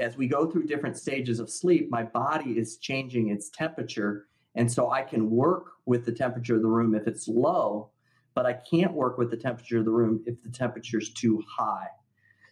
[0.00, 4.28] as we go through different stages of sleep, my body is changing its temperature.
[4.54, 7.90] And so I can work with the temperature of the room if it's low,
[8.34, 11.42] but I can't work with the temperature of the room if the temperature is too
[11.48, 11.88] high.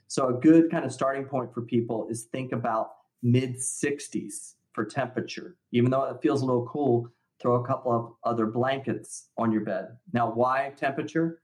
[0.07, 2.93] So, a good kind of starting point for people is think about
[3.23, 5.57] mid 60s for temperature.
[5.73, 7.09] Even though it feels a little cool,
[7.41, 9.97] throw a couple of other blankets on your bed.
[10.13, 11.43] Now, why temperature?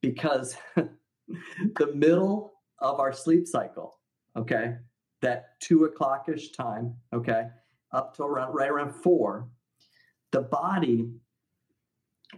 [0.00, 3.98] Because the middle of our sleep cycle,
[4.36, 4.76] okay,
[5.20, 7.48] that two o'clockish time, okay,
[7.92, 9.48] up to around right around four,
[10.32, 11.10] the body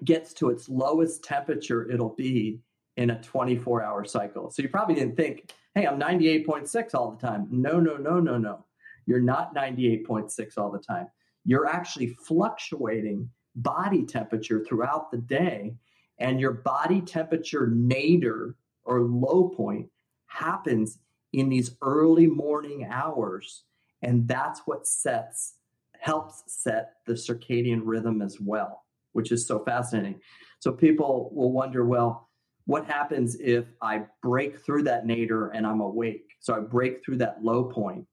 [0.04, 2.60] gets to its lowest temperature it'll be
[2.96, 4.50] in a 24 hour cycle.
[4.50, 7.46] So you probably didn't think, hey, I'm 98.6 all the time.
[7.50, 8.64] No, no, no, no, no.
[9.06, 11.08] You're not 98.6 all the time.
[11.44, 15.74] You're actually fluctuating body temperature throughout the day,
[16.18, 19.88] and your body temperature nadir or low point
[20.26, 20.98] happens
[21.32, 23.64] in these early morning hours.
[24.02, 25.54] And that's what sets,
[26.02, 28.82] helps set the circadian rhythm as well,
[29.12, 30.20] which is so fascinating.
[30.58, 32.28] So people will wonder, well,
[32.64, 36.24] what happens if I break through that nadir and I'm awake?
[36.40, 38.04] So I break through that low point.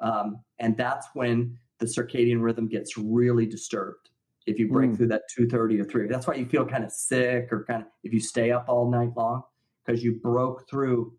[0.00, 4.08] Um, and that's when the circadian rhythm gets really disturbed.
[4.46, 4.96] If you break mm.
[4.96, 6.06] through that 2:30 or 3.
[6.06, 8.88] That's why you feel kind of sick or kind of if you stay up all
[8.88, 9.42] night long
[9.84, 11.12] because you broke through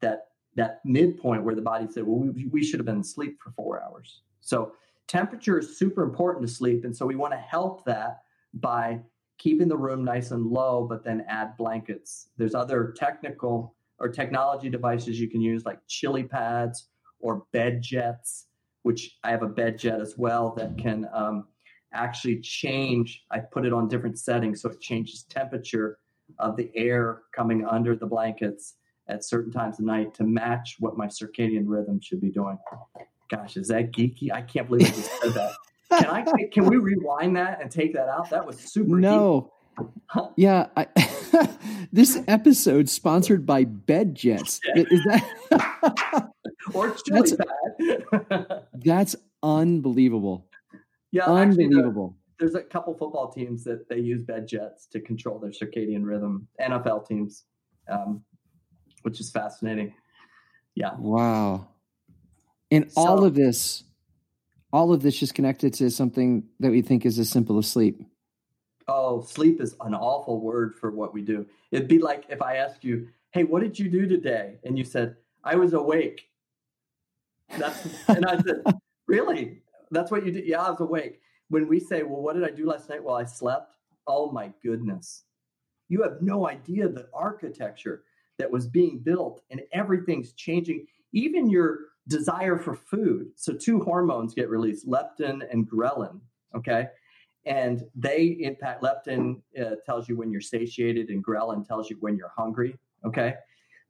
[0.00, 0.26] that
[0.56, 3.82] that midpoint where the body said, well, we, we should have been asleep for four
[3.82, 4.20] hours.
[4.42, 4.72] So
[5.08, 6.84] temperature is super important to sleep.
[6.84, 8.22] And so we want to help that
[8.54, 9.00] by
[9.38, 12.28] keeping the room nice and low, but then add blankets.
[12.36, 16.88] There's other technical or technology devices you can use like chili pads
[17.20, 18.46] or bed jets,
[18.82, 21.46] which I have a bed jet as well that can um,
[21.92, 23.24] actually change.
[23.30, 25.98] I put it on different settings so it changes temperature
[26.38, 28.74] of the air coming under the blankets
[29.08, 32.58] at certain times of night to match what my circadian rhythm should be doing.
[33.28, 34.32] Gosh, is that geeky?
[34.32, 35.52] I can't believe I just said that.
[35.90, 36.24] Can I?
[36.52, 38.30] Can we rewind that and take that out?
[38.30, 38.98] That was super.
[38.98, 39.52] No.
[40.06, 40.28] Huh?
[40.36, 40.86] Yeah, I,
[41.92, 44.60] this episode sponsored by Bed Jets.
[44.74, 46.32] Is that
[46.72, 48.42] or chili that's,
[48.74, 50.46] that's unbelievable.
[51.12, 52.16] Yeah, unbelievable.
[52.16, 56.04] Actually, there's a couple football teams that they use bed jets to control their circadian
[56.04, 56.48] rhythm.
[56.60, 57.44] NFL teams,
[57.88, 58.22] um,
[59.02, 59.94] which is fascinating.
[60.74, 60.94] Yeah.
[60.98, 61.68] Wow.
[62.70, 63.84] And so, all of this,
[64.72, 68.02] all of this is connected to something that we think is as simple as sleep.
[68.88, 71.46] Oh, sleep is an awful word for what we do.
[71.70, 74.84] It'd be like if I asked you, "Hey, what did you do today?" and you
[74.84, 76.28] said, "I was awake."
[77.58, 78.62] That's and I said,
[79.06, 79.62] "Really?
[79.90, 81.20] That's what you did?" Yeah, I was awake.
[81.48, 83.76] When we say, "Well, what did I do last night?" Well, I slept.
[84.06, 85.24] Oh my goodness.
[85.88, 88.02] You have no idea the architecture
[88.38, 91.78] that was being built and everything's changing even your
[92.08, 93.30] desire for food.
[93.36, 96.20] So two hormones get released leptin and ghrelin
[96.54, 96.86] okay?
[97.44, 102.16] And they impact leptin uh, tells you when you're satiated and ghrelin tells you when
[102.16, 103.34] you're hungry okay?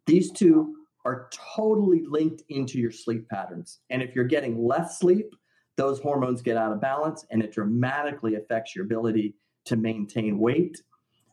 [0.07, 3.79] These two are totally linked into your sleep patterns.
[3.91, 5.35] And if you're getting less sleep
[5.77, 9.35] those hormones get out of balance and it dramatically affects your ability
[9.67, 10.83] to maintain weight.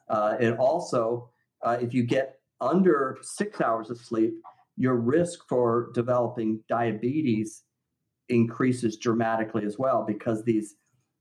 [0.09, 1.29] Uh, it also
[1.61, 4.34] uh, if you get under six hours of sleep,
[4.78, 7.63] your risk for developing diabetes
[8.30, 10.76] increases dramatically as well because these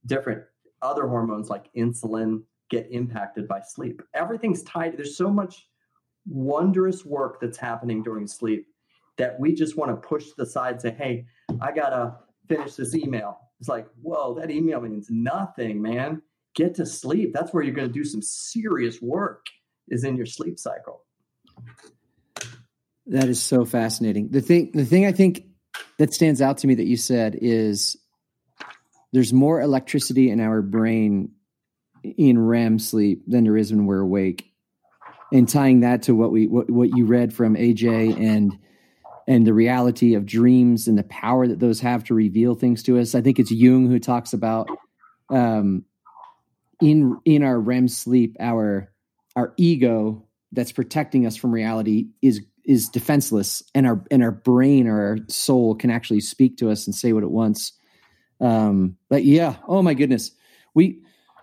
[0.05, 0.43] different
[0.81, 4.01] other hormones like insulin get impacted by sleep.
[4.13, 4.97] Everything's tied.
[4.97, 5.67] There's so much
[6.25, 8.65] wondrous work that's happening during sleep
[9.17, 11.25] that we just want to push to the side and say, hey,
[11.61, 12.15] I got to
[12.47, 13.39] finish this email.
[13.59, 16.21] It's like, whoa, that email means nothing, man.
[16.55, 17.31] Get to sleep.
[17.33, 19.45] That's where you're going to do some serious work
[19.89, 21.05] is in your sleep cycle.
[23.07, 24.29] That is so fascinating.
[24.29, 25.45] The thing, the thing I think
[25.97, 27.97] that stands out to me that you said is
[29.11, 31.31] there's more electricity in our brain
[32.03, 34.51] in REM sleep than there is when we're awake.
[35.31, 38.57] And tying that to what we what, what you read from AJ and
[39.27, 42.99] and the reality of dreams and the power that those have to reveal things to
[42.99, 43.15] us.
[43.15, 44.69] I think it's Jung who talks about
[45.29, 45.85] um,
[46.81, 48.91] in in our REM sleep, our
[49.35, 54.87] our ego that's protecting us from reality is is defenseless, and our and our brain
[54.87, 57.73] or our soul can actually speak to us and say what it wants.
[58.39, 60.31] Um, but yeah, oh my goodness,
[60.73, 61.01] we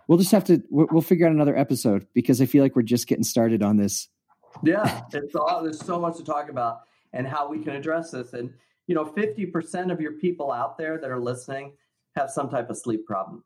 [0.09, 3.07] we'll just have to we'll figure out another episode because I feel like we're just
[3.07, 4.09] getting started on this.
[4.63, 6.81] Yeah, it's all, there's so much to talk about
[7.13, 8.33] and how we can address this.
[8.33, 8.53] And
[8.87, 11.75] you know, 50% of your people out there that are listening
[12.17, 13.45] have some type of sleep problem.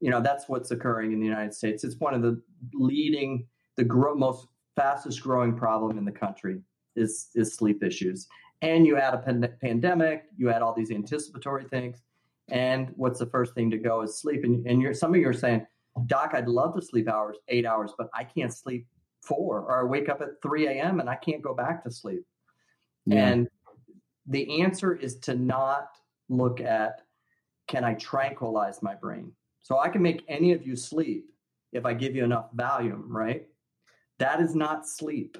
[0.00, 1.84] You know, that's what's occurring in the United States.
[1.84, 2.40] It's one of the
[2.72, 3.46] leading,
[3.76, 4.46] the gro- most
[4.76, 6.62] fastest growing problem in the country
[6.96, 8.26] is is sleep issues.
[8.62, 12.02] And you add a pan- pandemic, you add all these anticipatory things,
[12.50, 14.44] and what's the first thing to go is sleep.
[14.44, 15.66] And, and you're some of you are saying,
[16.06, 18.86] Doc, I'd love to sleep hours, eight hours, but I can't sleep
[19.22, 21.00] four, or I wake up at 3 a.m.
[21.00, 22.22] and I can't go back to sleep.
[23.06, 23.28] Yeah.
[23.28, 23.48] And
[24.26, 25.88] the answer is to not
[26.28, 27.02] look at
[27.68, 29.32] can I tranquilize my brain?
[29.62, 31.26] So I can make any of you sleep
[31.72, 33.46] if I give you enough Valium, right?
[34.18, 35.38] That is not sleep.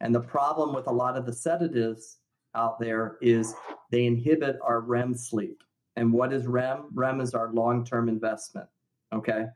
[0.00, 2.18] And the problem with a lot of the sedatives
[2.54, 3.54] out there is
[3.90, 5.62] they inhibit our REM sleep.
[5.96, 6.88] And what is REM?
[6.94, 8.66] REM is our long term investment.
[9.12, 9.46] Okay.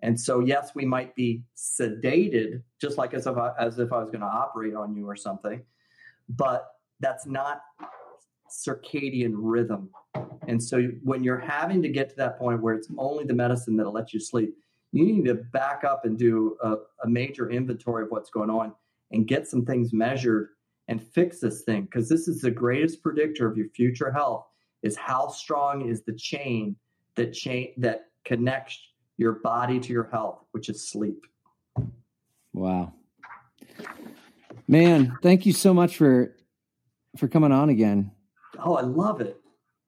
[0.00, 3.98] And so, yes, we might be sedated, just like as if I, as if I
[3.98, 5.60] was going to operate on you or something,
[6.28, 6.68] but
[7.00, 7.62] that's not
[8.48, 9.90] circadian rhythm.
[10.46, 13.76] And so, when you're having to get to that point where it's only the medicine
[13.76, 14.54] that'll let you sleep,
[14.92, 18.72] you need to back up and do a, a major inventory of what's going on
[19.12, 20.48] and get some things measured
[20.88, 24.46] and fix this thing because this is the greatest predictor of your future health
[24.82, 26.76] is how strong is the chain
[27.14, 28.78] that chain that connects
[29.16, 31.26] your body to your health which is sleep.
[32.52, 32.92] Wow.
[34.66, 36.36] Man thank you so much for
[37.16, 38.10] for coming on again.
[38.64, 39.40] Oh i love it.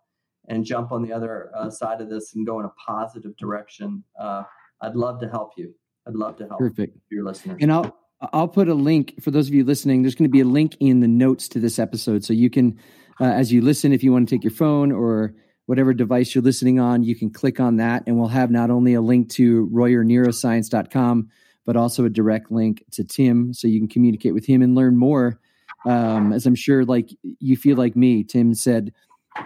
[0.48, 4.04] and jump on the other uh, side of this and go in a positive direction,
[4.20, 4.44] uh,
[4.82, 5.74] I'd love to help you.
[6.08, 6.98] I'd love to help Perfect.
[7.12, 7.58] your listeners.
[7.62, 7.96] And I'll
[8.34, 10.04] I'll put a link for those of you listening.
[10.04, 12.80] There's going to be a link in the notes to this episode, so you can,
[13.20, 15.34] uh, as you listen, if you want to take your phone or
[15.66, 18.94] whatever device you're listening on, you can click on that, and we'll have not only
[18.94, 21.30] a link to RoyerNeuroscience.com,
[21.66, 24.98] but also a direct link to Tim, so you can communicate with him and learn
[24.98, 25.40] more.
[25.86, 27.10] Um, as I'm sure, like
[27.40, 28.94] you feel like me, Tim said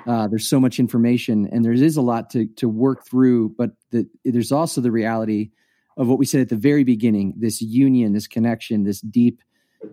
[0.08, 3.50] uh, there's so much information, and there is a lot to to work through.
[3.58, 5.52] But the, there's also the reality
[5.98, 9.42] of what we said at the very beginning: this union, this connection, this deep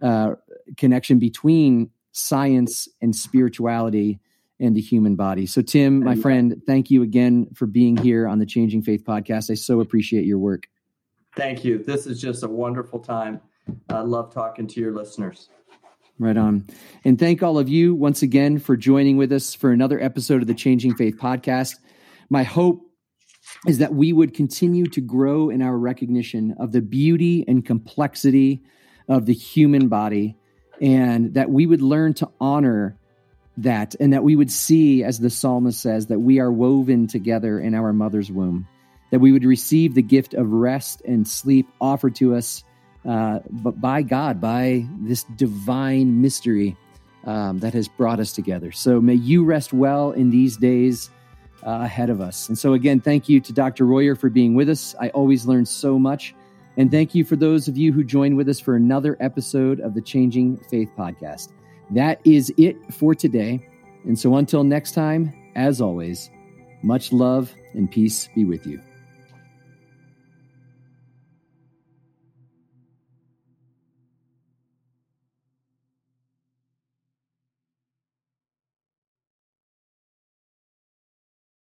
[0.01, 0.35] uh,
[0.77, 4.21] connection between science and spirituality
[4.61, 5.45] and the human body.
[5.47, 9.51] So, Tim, my friend, thank you again for being here on the Changing Faith podcast.
[9.51, 10.69] I so appreciate your work.
[11.35, 11.79] Thank you.
[11.83, 13.41] This is just a wonderful time.
[13.89, 15.49] I love talking to your listeners.
[16.19, 16.67] Right on.
[17.05, 20.47] And thank all of you once again for joining with us for another episode of
[20.47, 21.77] the Changing Faith podcast.
[22.29, 22.87] My hope
[23.67, 28.63] is that we would continue to grow in our recognition of the beauty and complexity
[29.09, 30.37] of the human body
[30.83, 32.95] and that we would learn to honor
[33.57, 37.59] that and that we would see, as the psalmist says, that we are woven together
[37.59, 38.69] in our mother's womb,
[39.11, 42.65] that we would receive the gift of rest and sleep offered to us
[43.05, 46.77] uh, but by God, by this divine mystery
[47.25, 48.73] um, that has brought us together.
[48.73, 51.11] So may you rest well in these days
[51.67, 52.49] uh, ahead of us.
[52.49, 53.87] And so, again, thank you to Dr.
[53.87, 54.95] Royer for being with us.
[55.01, 56.35] I always learn so much.
[56.77, 59.95] And thank you for those of you who joined with us for another episode of
[59.95, 61.53] the Changing Faith Podcast.
[61.91, 63.67] That is it for today.
[64.05, 66.31] And so, until next time, as always,
[66.83, 68.81] much love and peace be with you.